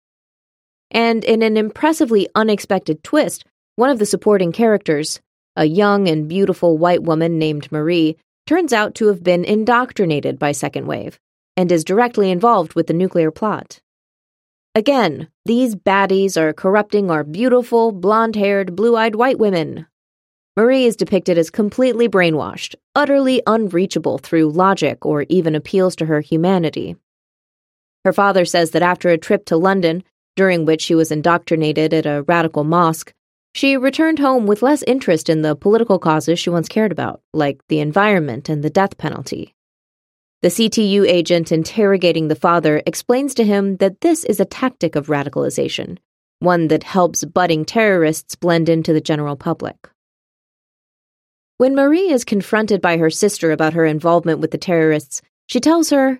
And 0.91 1.23
in 1.23 1.41
an 1.41 1.57
impressively 1.57 2.27
unexpected 2.35 3.03
twist, 3.03 3.45
one 3.75 3.89
of 3.89 3.99
the 3.99 4.05
supporting 4.05 4.51
characters, 4.51 5.19
a 5.55 5.65
young 5.65 6.07
and 6.07 6.27
beautiful 6.27 6.77
white 6.77 7.03
woman 7.03 7.37
named 7.37 7.71
Marie, 7.71 8.17
turns 8.45 8.73
out 8.73 8.95
to 8.95 9.07
have 9.07 9.23
been 9.23 9.45
indoctrinated 9.45 10.37
by 10.37 10.51
Second 10.51 10.85
Wave 10.87 11.19
and 11.55 11.71
is 11.71 11.83
directly 11.83 12.31
involved 12.31 12.73
with 12.73 12.87
the 12.87 12.93
nuclear 12.93 13.31
plot. 13.31 13.79
Again, 14.75 15.27
these 15.45 15.75
baddies 15.75 16.35
are 16.35 16.53
corrupting 16.53 17.11
our 17.11 17.23
beautiful, 17.23 17.91
blonde 17.91 18.35
haired, 18.35 18.75
blue 18.75 18.95
eyed 18.95 19.15
white 19.15 19.37
women, 19.37 19.85
Marie 20.55 20.85
is 20.85 20.95
depicted 20.95 21.35
as 21.37 21.49
completely 21.49 22.07
brainwashed, 22.07 22.75
utterly 22.93 23.41
unreachable 23.47 24.19
through 24.19 24.51
logic 24.51 25.03
or 25.03 25.25
even 25.27 25.55
appeals 25.55 25.95
to 25.95 26.05
her 26.05 26.21
humanity. 26.21 26.95
Her 28.05 28.13
father 28.13 28.45
says 28.45 28.71
that 28.71 28.83
after 28.83 29.09
a 29.09 29.17
trip 29.17 29.45
to 29.45 29.57
London, 29.57 30.03
during 30.35 30.65
which 30.65 30.81
she 30.81 30.93
was 30.93 31.11
indoctrinated 31.11 31.91
at 31.91 32.05
a 32.05 32.21
radical 32.27 32.63
mosque, 32.63 33.13
she 33.55 33.77
returned 33.77 34.19
home 34.19 34.45
with 34.45 34.61
less 34.61 34.83
interest 34.83 35.27
in 35.27 35.41
the 35.41 35.55
political 35.55 35.97
causes 35.97 36.39
she 36.39 36.51
once 36.51 36.67
cared 36.67 36.91
about, 36.91 37.21
like 37.33 37.59
the 37.67 37.79
environment 37.79 38.47
and 38.47 38.63
the 38.63 38.69
death 38.69 38.97
penalty. 38.97 39.55
The 40.43 40.49
CTU 40.49 41.07
agent 41.07 41.51
interrogating 41.51 42.27
the 42.27 42.35
father 42.35 42.83
explains 42.85 43.33
to 43.35 43.43
him 43.43 43.77
that 43.77 44.01
this 44.01 44.23
is 44.25 44.39
a 44.39 44.45
tactic 44.45 44.95
of 44.95 45.07
radicalization, 45.07 45.97
one 46.39 46.67
that 46.67 46.83
helps 46.83 47.23
budding 47.23 47.65
terrorists 47.65 48.35
blend 48.35 48.69
into 48.69 48.93
the 48.93 49.01
general 49.01 49.35
public. 49.35 49.89
When 51.63 51.75
Marie 51.75 52.11
is 52.11 52.25
confronted 52.25 52.81
by 52.81 52.97
her 52.97 53.09
sister 53.09 53.53
about 53.53 53.71
her 53.71 53.85
involvement 53.85 54.39
with 54.39 54.51
the 54.51 54.57
terrorists, 54.57 55.21
she 55.47 55.61
tells 55.61 55.91
her, 55.91 56.19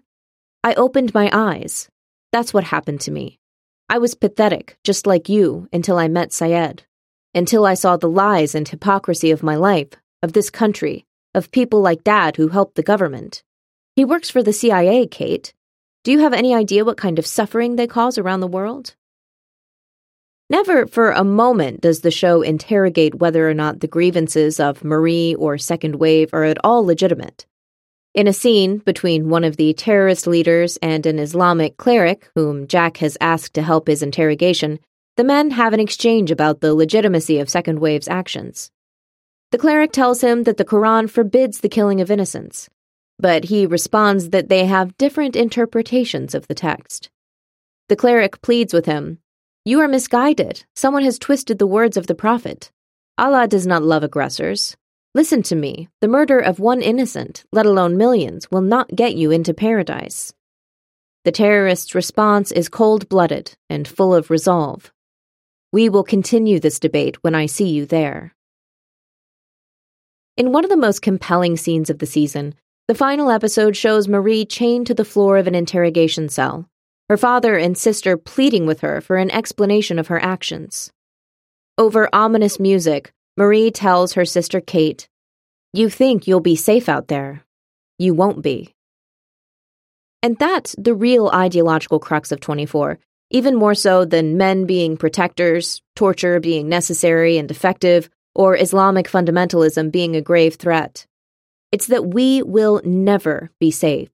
I 0.63 0.73
opened 0.75 1.13
my 1.13 1.29
eyes. 1.33 1.89
That's 2.31 2.53
what 2.53 2.63
happened 2.63 3.01
to 3.01 3.11
me. 3.11 3.39
I 3.89 3.97
was 3.97 4.15
pathetic, 4.15 4.77
just 4.85 5.05
like 5.05 5.27
you, 5.27 5.67
until 5.73 5.97
I 5.97 6.07
met 6.07 6.31
Syed. 6.31 6.83
until 7.35 7.65
I 7.65 7.73
saw 7.73 7.97
the 7.97 8.07
lies 8.07 8.55
and 8.55 8.65
hypocrisy 8.65 9.31
of 9.31 9.43
my 9.43 9.57
life, 9.57 9.89
of 10.21 10.31
this 10.31 10.49
country, 10.49 11.05
of 11.35 11.51
people 11.51 11.81
like 11.81 12.05
Dad 12.05 12.37
who 12.37 12.47
help 12.47 12.75
the 12.75 12.81
government. 12.81 13.43
He 13.97 14.05
works 14.05 14.29
for 14.29 14.41
the 14.41 14.53
CIA, 14.53 15.07
Kate. 15.07 15.53
Do 16.05 16.13
you 16.13 16.19
have 16.19 16.31
any 16.31 16.55
idea 16.55 16.85
what 16.85 16.95
kind 16.95 17.19
of 17.19 17.27
suffering 17.27 17.75
they 17.75 17.85
cause 17.85 18.17
around 18.17 18.39
the 18.39 18.47
world? 18.47 18.95
Never 20.49 20.85
for 20.87 21.11
a 21.11 21.23
moment 21.23 21.81
does 21.81 22.01
the 22.01 22.11
show 22.11 22.41
interrogate 22.41 23.15
whether 23.15 23.49
or 23.49 23.53
not 23.53 23.79
the 23.79 23.87
grievances 23.87 24.59
of 24.59 24.83
Marie 24.83 25.35
or 25.35 25.57
Second 25.57 25.95
Wave 25.95 26.33
are 26.33 26.43
at 26.43 26.57
all 26.63 26.85
legitimate. 26.85 27.45
In 28.13 28.27
a 28.27 28.33
scene 28.33 28.77
between 28.77 29.29
one 29.29 29.43
of 29.43 29.57
the 29.57 29.73
terrorist 29.73 30.27
leaders 30.27 30.77
and 30.81 31.05
an 31.05 31.17
Islamic 31.17 31.77
cleric 31.77 32.29
whom 32.35 32.67
Jack 32.67 32.97
has 32.97 33.17
asked 33.19 33.55
to 33.55 33.63
help 33.63 33.87
his 33.87 34.03
interrogation, 34.03 34.79
the 35.15 35.23
men 35.23 35.51
have 35.51 35.73
an 35.73 35.79
exchange 35.79 36.29
about 36.29 36.59
the 36.59 36.75
legitimacy 36.75 37.39
of 37.39 37.49
Second 37.49 37.79
Wave's 37.79 38.07
actions. 38.07 38.69
The 39.51 39.57
cleric 39.57 39.91
tells 39.91 40.21
him 40.21 40.43
that 40.43 40.57
the 40.57 40.65
Quran 40.65 41.09
forbids 41.09 41.61
the 41.61 41.69
killing 41.69 42.01
of 42.01 42.11
innocents, 42.11 42.69
but 43.17 43.45
he 43.45 43.65
responds 43.65 44.29
that 44.29 44.49
they 44.49 44.65
have 44.65 44.97
different 44.97 45.35
interpretations 45.35 46.35
of 46.35 46.47
the 46.47 46.55
text. 46.55 47.09
The 47.89 47.95
cleric 47.95 48.41
pleads 48.41 48.73
with 48.73 48.85
him 48.85 49.19
You 49.65 49.79
are 49.79 49.87
misguided. 49.87 50.65
Someone 50.75 51.03
has 51.03 51.17
twisted 51.17 51.57
the 51.57 51.65
words 51.65 51.95
of 51.95 52.07
the 52.07 52.15
Prophet. 52.15 52.69
Allah 53.17 53.47
does 53.47 53.65
not 53.65 53.81
love 53.81 54.03
aggressors. 54.03 54.75
Listen 55.15 55.41
to 55.43 55.55
me. 55.55 55.87
The 56.01 56.09
murder 56.09 56.37
of 56.37 56.59
one 56.59 56.81
innocent, 56.81 57.45
let 57.53 57.65
alone 57.65 57.95
millions, 57.95 58.51
will 58.51 58.61
not 58.61 58.93
get 58.93 59.15
you 59.15 59.31
into 59.31 59.53
paradise. 59.53 60.33
The 61.23 61.31
terrorist's 61.31 61.95
response 61.95 62.51
is 62.51 62.67
cold 62.67 63.07
blooded 63.07 63.55
and 63.69 63.87
full 63.87 64.13
of 64.13 64.29
resolve. 64.29 64.91
We 65.71 65.87
will 65.87 66.03
continue 66.03 66.59
this 66.59 66.77
debate 66.77 67.23
when 67.23 67.33
I 67.33 67.45
see 67.45 67.69
you 67.69 67.85
there. 67.85 68.35
In 70.35 70.51
one 70.51 70.65
of 70.65 70.71
the 70.71 70.75
most 70.75 71.01
compelling 71.01 71.55
scenes 71.55 71.89
of 71.89 71.99
the 71.99 72.05
season, 72.05 72.55
the 72.89 72.95
final 72.95 73.29
episode 73.29 73.77
shows 73.77 74.09
Marie 74.09 74.43
chained 74.43 74.87
to 74.87 74.93
the 74.93 75.05
floor 75.05 75.37
of 75.37 75.47
an 75.47 75.55
interrogation 75.55 76.27
cell, 76.27 76.67
her 77.09 77.17
father 77.17 77.57
and 77.57 77.77
sister 77.77 78.17
pleading 78.17 78.65
with 78.65 78.81
her 78.81 79.01
for 79.01 79.17
an 79.17 79.31
explanation 79.31 79.99
of 79.99 80.07
her 80.07 80.21
actions. 80.23 80.91
Over 81.77 82.07
ominous 82.13 82.59
music, 82.59 83.11
Marie 83.35 83.71
tells 83.71 84.13
her 84.13 84.25
sister 84.25 84.61
Kate, 84.61 85.07
You 85.73 85.89
think 85.89 86.27
you'll 86.27 86.39
be 86.39 86.55
safe 86.55 86.87
out 86.87 87.07
there. 87.07 87.43
You 87.97 88.13
won't 88.13 88.41
be. 88.41 88.73
And 90.21 90.37
that's 90.37 90.75
the 90.77 90.93
real 90.93 91.29
ideological 91.33 91.99
crux 91.99 92.31
of 92.31 92.39
24, 92.39 92.99
even 93.31 93.55
more 93.55 93.75
so 93.75 94.05
than 94.05 94.37
men 94.37 94.65
being 94.65 94.95
protectors, 94.95 95.81
torture 95.95 96.39
being 96.39 96.69
necessary 96.69 97.37
and 97.37 97.51
effective, 97.51 98.09
or 98.33 98.55
Islamic 98.55 99.07
fundamentalism 99.07 99.91
being 99.91 100.15
a 100.15 100.21
grave 100.21 100.55
threat. 100.55 101.05
It's 101.71 101.87
that 101.87 102.05
we 102.05 102.41
will 102.43 102.81
never 102.85 103.51
be 103.59 103.71
safe. 103.71 104.09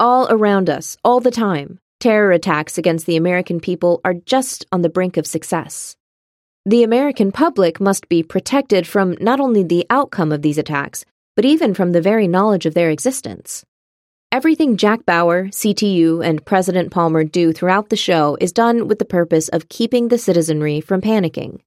All 0.00 0.28
around 0.30 0.70
us, 0.70 0.96
all 1.04 1.20
the 1.20 1.30
time, 1.30 1.80
terror 2.00 2.32
attacks 2.32 2.78
against 2.78 3.06
the 3.06 3.16
American 3.16 3.60
people 3.60 4.00
are 4.04 4.14
just 4.14 4.66
on 4.72 4.82
the 4.82 4.88
brink 4.88 5.16
of 5.16 5.26
success. 5.26 5.96
The 6.64 6.82
American 6.82 7.32
public 7.32 7.80
must 7.80 8.08
be 8.08 8.22
protected 8.22 8.86
from 8.86 9.16
not 9.20 9.40
only 9.40 9.62
the 9.62 9.86
outcome 9.90 10.32
of 10.32 10.42
these 10.42 10.58
attacks, 10.58 11.04
but 11.34 11.44
even 11.44 11.74
from 11.74 11.92
the 11.92 12.00
very 12.00 12.28
knowledge 12.28 12.66
of 12.66 12.74
their 12.74 12.90
existence. 12.90 13.64
Everything 14.30 14.76
Jack 14.76 15.06
Bauer, 15.06 15.44
CTU, 15.46 16.22
and 16.22 16.44
President 16.44 16.90
Palmer 16.90 17.24
do 17.24 17.52
throughout 17.52 17.88
the 17.88 17.96
show 17.96 18.36
is 18.40 18.52
done 18.52 18.86
with 18.86 18.98
the 18.98 19.04
purpose 19.06 19.48
of 19.48 19.70
keeping 19.70 20.08
the 20.08 20.18
citizenry 20.18 20.82
from 20.82 21.00
panicking. 21.00 21.60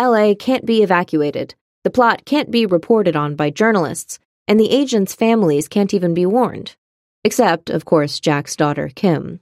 LA 0.00 0.34
can't 0.34 0.64
be 0.64 0.82
evacuated, 0.82 1.54
the 1.84 1.90
plot 1.90 2.24
can't 2.24 2.50
be 2.50 2.64
reported 2.64 3.14
on 3.14 3.36
by 3.36 3.50
journalists, 3.50 4.18
and 4.48 4.58
the 4.58 4.70
agents' 4.70 5.14
families 5.14 5.68
can't 5.68 5.92
even 5.92 6.14
be 6.14 6.24
warned. 6.24 6.74
Except, 7.26 7.70
of 7.70 7.84
course, 7.84 8.20
Jack's 8.20 8.54
daughter, 8.54 8.88
Kim. 8.94 9.40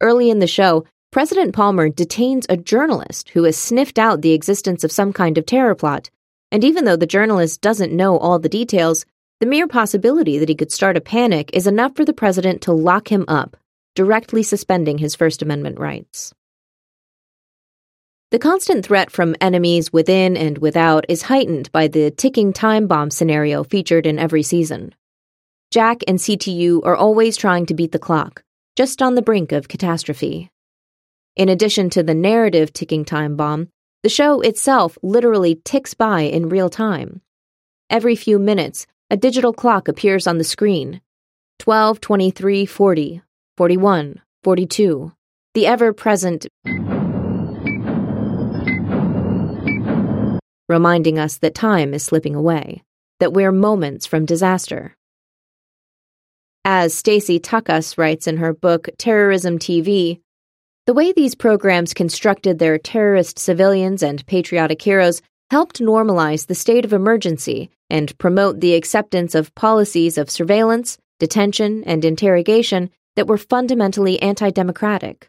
Early 0.00 0.30
in 0.30 0.38
the 0.38 0.46
show, 0.46 0.86
President 1.12 1.54
Palmer 1.54 1.90
detains 1.90 2.46
a 2.48 2.56
journalist 2.56 3.28
who 3.28 3.44
has 3.44 3.58
sniffed 3.58 3.98
out 3.98 4.22
the 4.22 4.32
existence 4.32 4.84
of 4.84 4.90
some 4.90 5.12
kind 5.12 5.36
of 5.36 5.44
terror 5.44 5.74
plot, 5.74 6.08
and 6.50 6.64
even 6.64 6.86
though 6.86 6.96
the 6.96 7.04
journalist 7.04 7.60
doesn't 7.60 7.92
know 7.92 8.16
all 8.16 8.38
the 8.38 8.48
details, 8.48 9.04
the 9.38 9.44
mere 9.44 9.68
possibility 9.68 10.38
that 10.38 10.48
he 10.48 10.54
could 10.54 10.72
start 10.72 10.96
a 10.96 11.00
panic 11.02 11.50
is 11.52 11.66
enough 11.66 11.94
for 11.94 12.06
the 12.06 12.14
president 12.14 12.62
to 12.62 12.72
lock 12.72 13.12
him 13.12 13.26
up, 13.28 13.54
directly 13.94 14.42
suspending 14.42 14.96
his 14.96 15.14
First 15.14 15.42
Amendment 15.42 15.78
rights. 15.78 16.32
The 18.30 18.38
constant 18.38 18.86
threat 18.86 19.10
from 19.10 19.36
enemies 19.42 19.92
within 19.92 20.38
and 20.38 20.56
without 20.56 21.04
is 21.10 21.20
heightened 21.20 21.70
by 21.70 21.86
the 21.86 22.10
ticking 22.10 22.54
time 22.54 22.86
bomb 22.86 23.10
scenario 23.10 23.62
featured 23.62 24.06
in 24.06 24.18
every 24.18 24.42
season. 24.42 24.94
Jack 25.74 26.04
and 26.06 26.20
CTU 26.20 26.86
are 26.86 26.94
always 26.94 27.36
trying 27.36 27.66
to 27.66 27.74
beat 27.74 27.90
the 27.90 27.98
clock, 27.98 28.44
just 28.76 29.02
on 29.02 29.16
the 29.16 29.22
brink 29.22 29.50
of 29.50 29.66
catastrophe. 29.66 30.52
In 31.34 31.48
addition 31.48 31.90
to 31.90 32.04
the 32.04 32.14
narrative 32.14 32.72
ticking 32.72 33.04
time 33.04 33.34
bomb, 33.34 33.70
the 34.04 34.08
show 34.08 34.40
itself 34.40 34.96
literally 35.02 35.60
ticks 35.64 35.92
by 35.92 36.20
in 36.20 36.48
real 36.48 36.70
time. 36.70 37.22
Every 37.90 38.14
few 38.14 38.38
minutes, 38.38 38.86
a 39.10 39.16
digital 39.16 39.52
clock 39.52 39.88
appears 39.88 40.28
on 40.28 40.38
the 40.38 40.44
screen 40.44 41.00
12, 41.58 42.00
23, 42.00 42.66
40, 42.66 43.22
41, 43.56 44.20
42, 44.44 45.12
the 45.54 45.66
ever 45.66 45.92
present 45.92 46.46
reminding 50.68 51.18
us 51.18 51.38
that 51.38 51.56
time 51.56 51.92
is 51.92 52.04
slipping 52.04 52.36
away, 52.36 52.84
that 53.18 53.32
we're 53.32 53.50
moments 53.50 54.06
from 54.06 54.24
disaster. 54.24 54.96
As 56.66 56.94
Stacy 56.94 57.38
Takacs 57.38 57.98
writes 57.98 58.26
in 58.26 58.38
her 58.38 58.54
book 58.54 58.88
Terrorism 58.96 59.58
TV, 59.58 60.20
the 60.86 60.94
way 60.94 61.12
these 61.12 61.34
programs 61.34 61.92
constructed 61.92 62.58
their 62.58 62.78
terrorist 62.78 63.38
civilians 63.38 64.02
and 64.02 64.24
patriotic 64.26 64.80
heroes 64.80 65.20
helped 65.50 65.80
normalize 65.80 66.46
the 66.46 66.54
state 66.54 66.86
of 66.86 66.94
emergency 66.94 67.68
and 67.90 68.16
promote 68.16 68.60
the 68.60 68.74
acceptance 68.74 69.34
of 69.34 69.54
policies 69.54 70.16
of 70.16 70.30
surveillance, 70.30 70.96
detention, 71.20 71.84
and 71.84 72.02
interrogation 72.02 72.88
that 73.14 73.26
were 73.26 73.36
fundamentally 73.36 74.20
anti 74.22 74.48
democratic. 74.48 75.28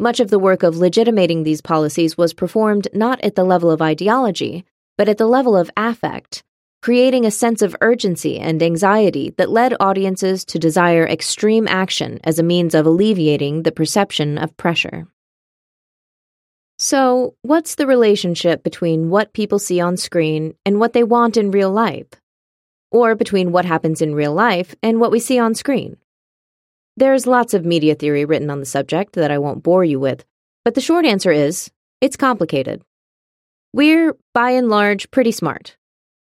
Much 0.00 0.18
of 0.18 0.30
the 0.30 0.38
work 0.38 0.64
of 0.64 0.76
legitimating 0.76 1.44
these 1.44 1.60
policies 1.60 2.18
was 2.18 2.34
performed 2.34 2.88
not 2.92 3.20
at 3.22 3.36
the 3.36 3.44
level 3.44 3.70
of 3.70 3.80
ideology, 3.80 4.64
but 4.98 5.08
at 5.08 5.16
the 5.16 5.28
level 5.28 5.56
of 5.56 5.70
affect, 5.76 6.42
creating 6.86 7.26
a 7.26 7.30
sense 7.32 7.62
of 7.62 7.74
urgency 7.80 8.38
and 8.38 8.62
anxiety 8.62 9.34
that 9.38 9.50
led 9.50 9.74
audiences 9.80 10.44
to 10.44 10.56
desire 10.56 11.04
extreme 11.04 11.66
action 11.66 12.20
as 12.22 12.38
a 12.38 12.44
means 12.44 12.76
of 12.76 12.86
alleviating 12.86 13.64
the 13.64 13.72
perception 13.72 14.38
of 14.38 14.56
pressure. 14.56 15.04
So, 16.78 17.34
what's 17.42 17.74
the 17.74 17.88
relationship 17.88 18.62
between 18.62 19.10
what 19.10 19.32
people 19.32 19.58
see 19.58 19.80
on 19.80 19.96
screen 19.96 20.54
and 20.64 20.78
what 20.78 20.92
they 20.92 21.02
want 21.02 21.36
in 21.36 21.50
real 21.50 21.72
life? 21.72 22.06
Or 22.92 23.16
between 23.16 23.50
what 23.50 23.64
happens 23.64 24.00
in 24.00 24.14
real 24.14 24.32
life 24.32 24.76
and 24.80 25.00
what 25.00 25.10
we 25.10 25.18
see 25.18 25.40
on 25.40 25.56
screen? 25.56 25.96
There's 26.96 27.26
lots 27.26 27.52
of 27.52 27.66
media 27.66 27.96
theory 27.96 28.24
written 28.24 28.48
on 28.48 28.60
the 28.60 28.64
subject 28.76 29.14
that 29.14 29.32
I 29.32 29.38
won't 29.38 29.64
bore 29.64 29.84
you 29.84 29.98
with, 29.98 30.24
but 30.64 30.76
the 30.76 30.80
short 30.80 31.04
answer 31.04 31.32
is 31.32 31.68
it's 32.00 32.16
complicated. 32.16 32.80
We're, 33.72 34.14
by 34.32 34.50
and 34.50 34.68
large, 34.68 35.10
pretty 35.10 35.32
smart. 35.32 35.76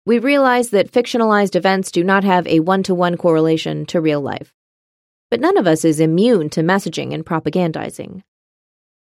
We 0.07 0.19
realize 0.19 0.69
that 0.69 0.91
fictionalized 0.91 1.55
events 1.55 1.89
do 1.89 2.03
not 2.03 2.23
have 2.23 2.45
a 2.45 2.59
one 2.59 2.83
to 2.83 2.93
one 2.93 3.17
correlation 3.17 3.87
to 3.87 3.99
real 3.99 4.21
life. 4.21 4.53
But 5.31 5.39
none 5.39 5.57
of 5.57 5.65
us 5.65 5.83
is 5.83 5.99
immune 5.99 6.51
to 6.51 6.61
messaging 6.61 7.11
and 7.11 7.25
propagandizing. 7.25 8.21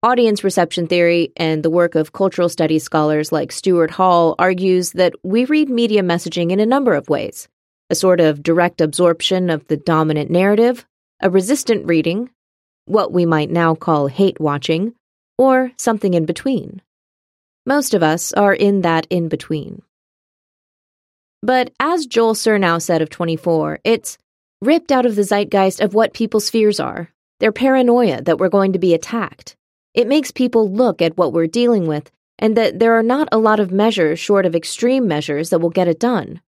Audience 0.03 0.43
reception 0.43 0.87
theory 0.87 1.31
and 1.37 1.63
the 1.63 1.69
work 1.69 1.95
of 1.95 2.11
cultural 2.11 2.49
studies 2.49 2.83
scholars 2.83 3.31
like 3.31 3.53
Stuart 3.53 3.91
Hall 3.91 4.35
argues 4.37 4.91
that 4.91 5.13
we 5.23 5.45
read 5.45 5.69
media 5.69 6.01
messaging 6.01 6.51
in 6.51 6.59
a 6.59 6.65
number 6.65 6.93
of 6.93 7.07
ways 7.07 7.47
a 7.89 7.95
sort 7.95 8.19
of 8.19 8.43
direct 8.43 8.81
absorption 8.81 9.49
of 9.49 9.67
the 9.67 9.75
dominant 9.77 10.29
narrative, 10.29 10.85
a 11.21 11.29
resistant 11.29 11.85
reading, 11.85 12.29
what 12.85 13.11
we 13.11 13.25
might 13.25 13.49
now 13.49 13.75
call 13.75 14.07
hate 14.07 14.39
watching, 14.39 14.93
or 15.37 15.71
something 15.77 16.13
in 16.13 16.25
between. 16.25 16.81
Most 17.65 17.93
of 17.93 18.01
us 18.01 18.33
are 18.33 18.53
in 18.53 18.81
that 18.81 19.07
in 19.09 19.27
between. 19.27 19.81
But 21.43 21.71
as 21.79 22.05
Joel 22.05 22.35
Surnow 22.35 22.81
said 22.81 23.01
of 23.01 23.09
24, 23.09 23.79
it's 23.83 24.17
ripped 24.61 24.91
out 24.91 25.05
of 25.05 25.15
the 25.15 25.23
zeitgeist 25.23 25.81
of 25.81 25.93
what 25.93 26.13
people's 26.13 26.49
fears 26.49 26.79
are, 26.79 27.09
their 27.39 27.51
paranoia 27.51 28.21
that 28.21 28.37
we're 28.37 28.49
going 28.49 28.73
to 28.73 28.79
be 28.79 28.93
attacked. 28.93 29.55
It 29.93 30.07
makes 30.07 30.31
people 30.31 30.71
look 30.71 31.01
at 31.01 31.17
what 31.17 31.33
we're 31.33 31.47
dealing 31.47 31.87
with 31.87 32.11
and 32.37 32.55
that 32.57 32.79
there 32.79 32.93
are 32.93 33.03
not 33.03 33.27
a 33.31 33.37
lot 33.37 33.59
of 33.59 33.71
measures 33.71 34.19
short 34.19 34.45
of 34.45 34.55
extreme 34.55 35.07
measures 35.07 35.49
that 35.49 35.59
will 35.59 35.69
get 35.69 35.87
it 35.87 35.99
done. 35.99 36.41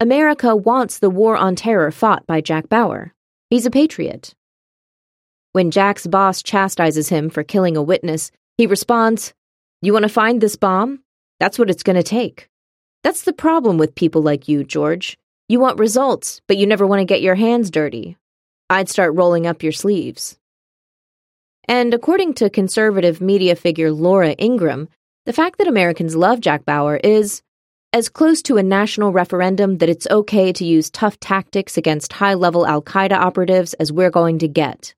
America 0.00 0.54
wants 0.54 0.98
the 0.98 1.10
war 1.10 1.36
on 1.36 1.56
terror 1.56 1.90
fought 1.90 2.26
by 2.26 2.40
Jack 2.40 2.68
Bauer. 2.68 3.14
He's 3.50 3.66
a 3.66 3.70
patriot. 3.70 4.34
When 5.52 5.70
Jack's 5.70 6.06
boss 6.06 6.42
chastises 6.42 7.08
him 7.08 7.30
for 7.30 7.42
killing 7.42 7.76
a 7.76 7.82
witness, 7.82 8.30
he 8.58 8.66
responds, 8.66 9.32
You 9.82 9.92
want 9.92 10.02
to 10.02 10.08
find 10.08 10.40
this 10.40 10.56
bomb? 10.56 11.00
That's 11.40 11.58
what 11.58 11.70
it's 11.70 11.82
going 11.82 11.96
to 11.96 12.02
take. 12.02 12.48
That's 13.02 13.22
the 13.22 13.32
problem 13.32 13.78
with 13.78 13.94
people 13.94 14.22
like 14.22 14.48
you, 14.48 14.64
George. 14.64 15.16
You 15.48 15.60
want 15.60 15.78
results, 15.78 16.40
but 16.48 16.56
you 16.56 16.66
never 16.66 16.86
want 16.86 17.00
to 17.00 17.04
get 17.04 17.22
your 17.22 17.36
hands 17.36 17.70
dirty. 17.70 18.16
I'd 18.68 18.88
start 18.88 19.14
rolling 19.14 19.46
up 19.46 19.62
your 19.62 19.72
sleeves. 19.72 20.38
And 21.68 21.94
according 21.94 22.34
to 22.34 22.50
conservative 22.50 23.20
media 23.20 23.54
figure 23.56 23.92
Laura 23.92 24.34
Ingraham, 24.38 24.88
the 25.24 25.32
fact 25.32 25.58
that 25.58 25.68
Americans 25.68 26.16
love 26.16 26.40
Jack 26.40 26.64
Bauer 26.64 26.96
is 26.96 27.42
as 27.92 28.08
close 28.08 28.42
to 28.42 28.56
a 28.56 28.62
national 28.62 29.12
referendum 29.12 29.78
that 29.78 29.88
it's 29.88 30.06
okay 30.10 30.52
to 30.52 30.64
use 30.64 30.90
tough 30.90 31.18
tactics 31.18 31.76
against 31.76 32.12
high 32.12 32.34
level 32.34 32.66
Al 32.66 32.82
Qaeda 32.82 33.12
operatives 33.12 33.74
as 33.74 33.92
we're 33.92 34.10
going 34.10 34.38
to 34.40 34.48
get. 34.48 34.94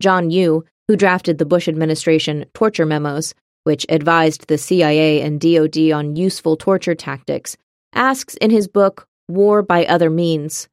John 0.00 0.30
Yoo, 0.30 0.64
who 0.88 0.96
drafted 0.96 1.38
the 1.38 1.46
Bush 1.46 1.68
administration 1.68 2.46
torture 2.54 2.86
memos, 2.86 3.34
which 3.64 3.86
advised 3.88 4.46
the 4.46 4.58
CIA 4.58 5.20
and 5.20 5.40
DoD 5.40 5.92
on 5.92 6.16
useful 6.16 6.56
torture 6.56 6.94
tactics, 6.94 7.56
asks 7.92 8.34
in 8.36 8.50
his 8.50 8.68
book 8.68 9.06
War 9.28 9.62
by 9.62 9.84
Other 9.86 10.10
Means 10.10 10.68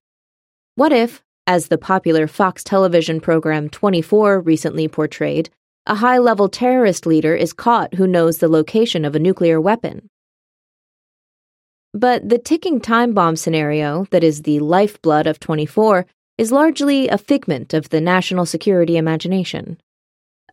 What 0.75 0.91
if, 0.91 1.23
as 1.45 1.67
the 1.67 1.78
popular 1.78 2.28
Fox 2.28 2.63
television 2.63 3.19
program 3.19 3.69
24 3.69 4.41
recently 4.41 4.88
portrayed, 4.88 5.49
a 5.86 5.95
high 5.95 6.17
level 6.17 6.49
terrorist 6.49 7.06
leader 7.06 7.36
is 7.36 7.54
caught 7.54 7.95
who 7.95 8.06
knows 8.06 8.38
the 8.38 8.47
location 8.47 9.06
of 9.06 9.15
a 9.15 9.19
nuclear 9.19 9.60
weapon? 9.60 10.10
But 11.93 12.30
the 12.30 12.38
ticking 12.38 12.80
time 12.80 13.13
bomb 13.13 13.36
scenario, 13.36 14.06
that 14.12 14.23
is 14.23 14.43
the 14.43 14.60
lifeblood 14.60 15.25
of 15.25 15.39
24, 15.39 16.06
is 16.38 16.52
largely 16.52 17.08
a 17.08 17.17
figment 17.17 17.73
of 17.73 17.89
the 17.89 17.99
national 17.99 18.45
security 18.45 18.95
imagination. 18.95 19.80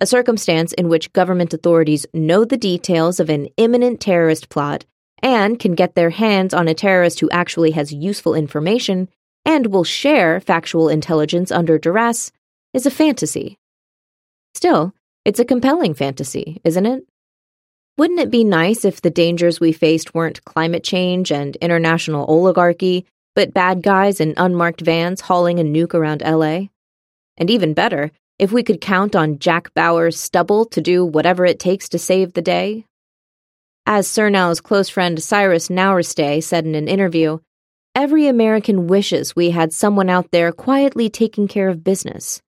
A 0.00 0.06
circumstance 0.06 0.72
in 0.74 0.88
which 0.88 1.12
government 1.12 1.54
authorities 1.54 2.06
know 2.12 2.44
the 2.44 2.56
details 2.56 3.18
of 3.18 3.30
an 3.30 3.48
imminent 3.56 4.00
terrorist 4.00 4.48
plot 4.48 4.84
and 5.22 5.58
can 5.58 5.74
get 5.74 5.94
their 5.94 6.10
hands 6.10 6.52
on 6.52 6.68
a 6.68 6.74
terrorist 6.74 7.20
who 7.20 7.30
actually 7.30 7.70
has 7.70 7.92
useful 7.92 8.34
information 8.34 9.08
and 9.44 9.68
will 9.68 9.84
share 9.84 10.40
factual 10.40 10.88
intelligence 10.88 11.50
under 11.50 11.78
duress 11.78 12.32
is 12.74 12.84
a 12.84 12.90
fantasy. 12.90 13.58
Still, 14.54 14.92
it's 15.24 15.40
a 15.40 15.44
compelling 15.44 15.94
fantasy, 15.94 16.60
isn't 16.64 16.86
it? 16.86 17.04
Wouldn't 17.96 18.20
it 18.20 18.30
be 18.30 18.44
nice 18.44 18.84
if 18.84 19.00
the 19.00 19.10
dangers 19.10 19.58
we 19.58 19.72
faced 19.72 20.14
weren't 20.14 20.44
climate 20.44 20.84
change 20.84 21.32
and 21.32 21.56
international 21.56 22.26
oligarchy, 22.26 23.06
but 23.34 23.54
bad 23.54 23.82
guys 23.82 24.20
in 24.20 24.34
unmarked 24.36 24.82
vans 24.82 25.22
hauling 25.22 25.58
a 25.58 25.62
nuke 25.62 25.94
around 25.94 26.20
LA? 26.20 26.68
And 27.38 27.48
even 27.48 27.72
better, 27.72 28.10
if 28.38 28.52
we 28.52 28.62
could 28.62 28.80
count 28.80 29.16
on 29.16 29.38
Jack 29.38 29.72
Bauer's 29.74 30.18
stubble 30.18 30.64
to 30.66 30.80
do 30.80 31.04
whatever 31.04 31.44
it 31.44 31.58
takes 31.58 31.88
to 31.90 31.98
save 31.98 32.32
the 32.32 32.42
day? 32.42 32.84
As 33.86 34.08
Surnow's 34.08 34.60
close 34.60 34.88
friend 34.88 35.22
Cyrus 35.22 35.68
Nowrasteh 35.68 36.42
said 36.42 36.66
in 36.66 36.74
an 36.74 36.88
interview, 36.88 37.38
every 37.94 38.26
American 38.26 38.86
wishes 38.86 39.36
we 39.36 39.50
had 39.50 39.72
someone 39.72 40.10
out 40.10 40.30
there 40.30 40.52
quietly 40.52 41.08
taking 41.08 41.48
care 41.48 41.68
of 41.68 41.84
business. 41.84 42.40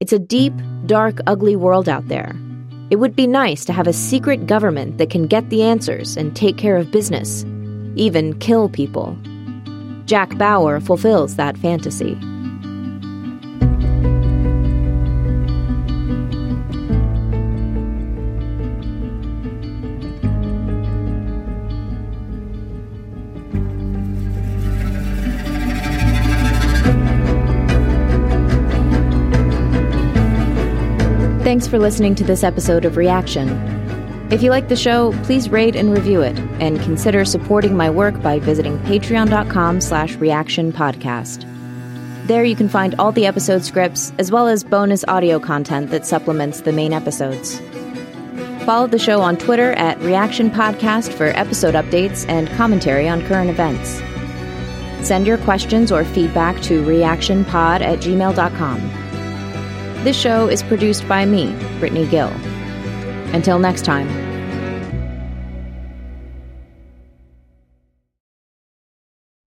It's 0.00 0.12
a 0.12 0.18
deep, 0.18 0.54
dark, 0.86 1.18
ugly 1.26 1.56
world 1.56 1.88
out 1.88 2.08
there 2.08 2.34
it 2.90 2.96
would 2.96 3.14
be 3.14 3.26
nice 3.26 3.66
to 3.66 3.72
have 3.72 3.86
a 3.86 3.92
secret 3.92 4.46
government 4.46 4.96
that 4.96 5.10
can 5.10 5.26
get 5.26 5.50
the 5.50 5.62
answers 5.62 6.16
and 6.16 6.34
take 6.34 6.56
care 6.56 6.76
of 6.76 6.90
business, 6.90 7.44
even 7.96 8.38
kill 8.38 8.68
people. 8.70 9.16
Jack 10.06 10.38
Bauer 10.38 10.80
fulfills 10.80 11.36
that 11.36 11.58
fantasy. 11.58 12.18
Thanks 31.48 31.66
for 31.66 31.78
listening 31.78 32.14
to 32.16 32.24
this 32.24 32.44
episode 32.44 32.84
of 32.84 32.98
Reaction. 32.98 33.48
If 34.30 34.42
you 34.42 34.50
like 34.50 34.68
the 34.68 34.76
show, 34.76 35.14
please 35.22 35.48
rate 35.48 35.76
and 35.76 35.90
review 35.90 36.20
it, 36.20 36.38
and 36.60 36.78
consider 36.82 37.24
supporting 37.24 37.74
my 37.74 37.88
work 37.88 38.20
by 38.20 38.38
visiting 38.38 38.78
patreon.com 38.80 39.80
slash 39.80 40.14
reactionpodcast. 40.16 42.26
There 42.26 42.44
you 42.44 42.54
can 42.54 42.68
find 42.68 42.94
all 42.98 43.12
the 43.12 43.24
episode 43.24 43.64
scripts, 43.64 44.12
as 44.18 44.30
well 44.30 44.46
as 44.46 44.62
bonus 44.62 45.06
audio 45.08 45.40
content 45.40 45.88
that 45.88 46.04
supplements 46.04 46.60
the 46.60 46.72
main 46.72 46.92
episodes. 46.92 47.58
Follow 48.66 48.86
the 48.86 48.98
show 48.98 49.22
on 49.22 49.38
Twitter 49.38 49.72
at 49.72 49.98
Reaction 50.02 50.50
Podcast 50.50 51.14
for 51.14 51.28
episode 51.28 51.74
updates 51.74 52.28
and 52.28 52.50
commentary 52.58 53.08
on 53.08 53.26
current 53.26 53.48
events. 53.48 54.02
Send 55.02 55.26
your 55.26 55.38
questions 55.38 55.90
or 55.90 56.04
feedback 56.04 56.60
to 56.64 56.84
reactionpod 56.84 57.80
at 57.80 58.00
gmail.com. 58.00 59.07
This 60.04 60.16
show 60.16 60.48
is 60.48 60.62
produced 60.62 61.08
by 61.08 61.24
me, 61.26 61.52
Brittany 61.80 62.06
Gill. 62.06 62.28
Until 63.32 63.58
next 63.58 63.84
time. 63.84 64.27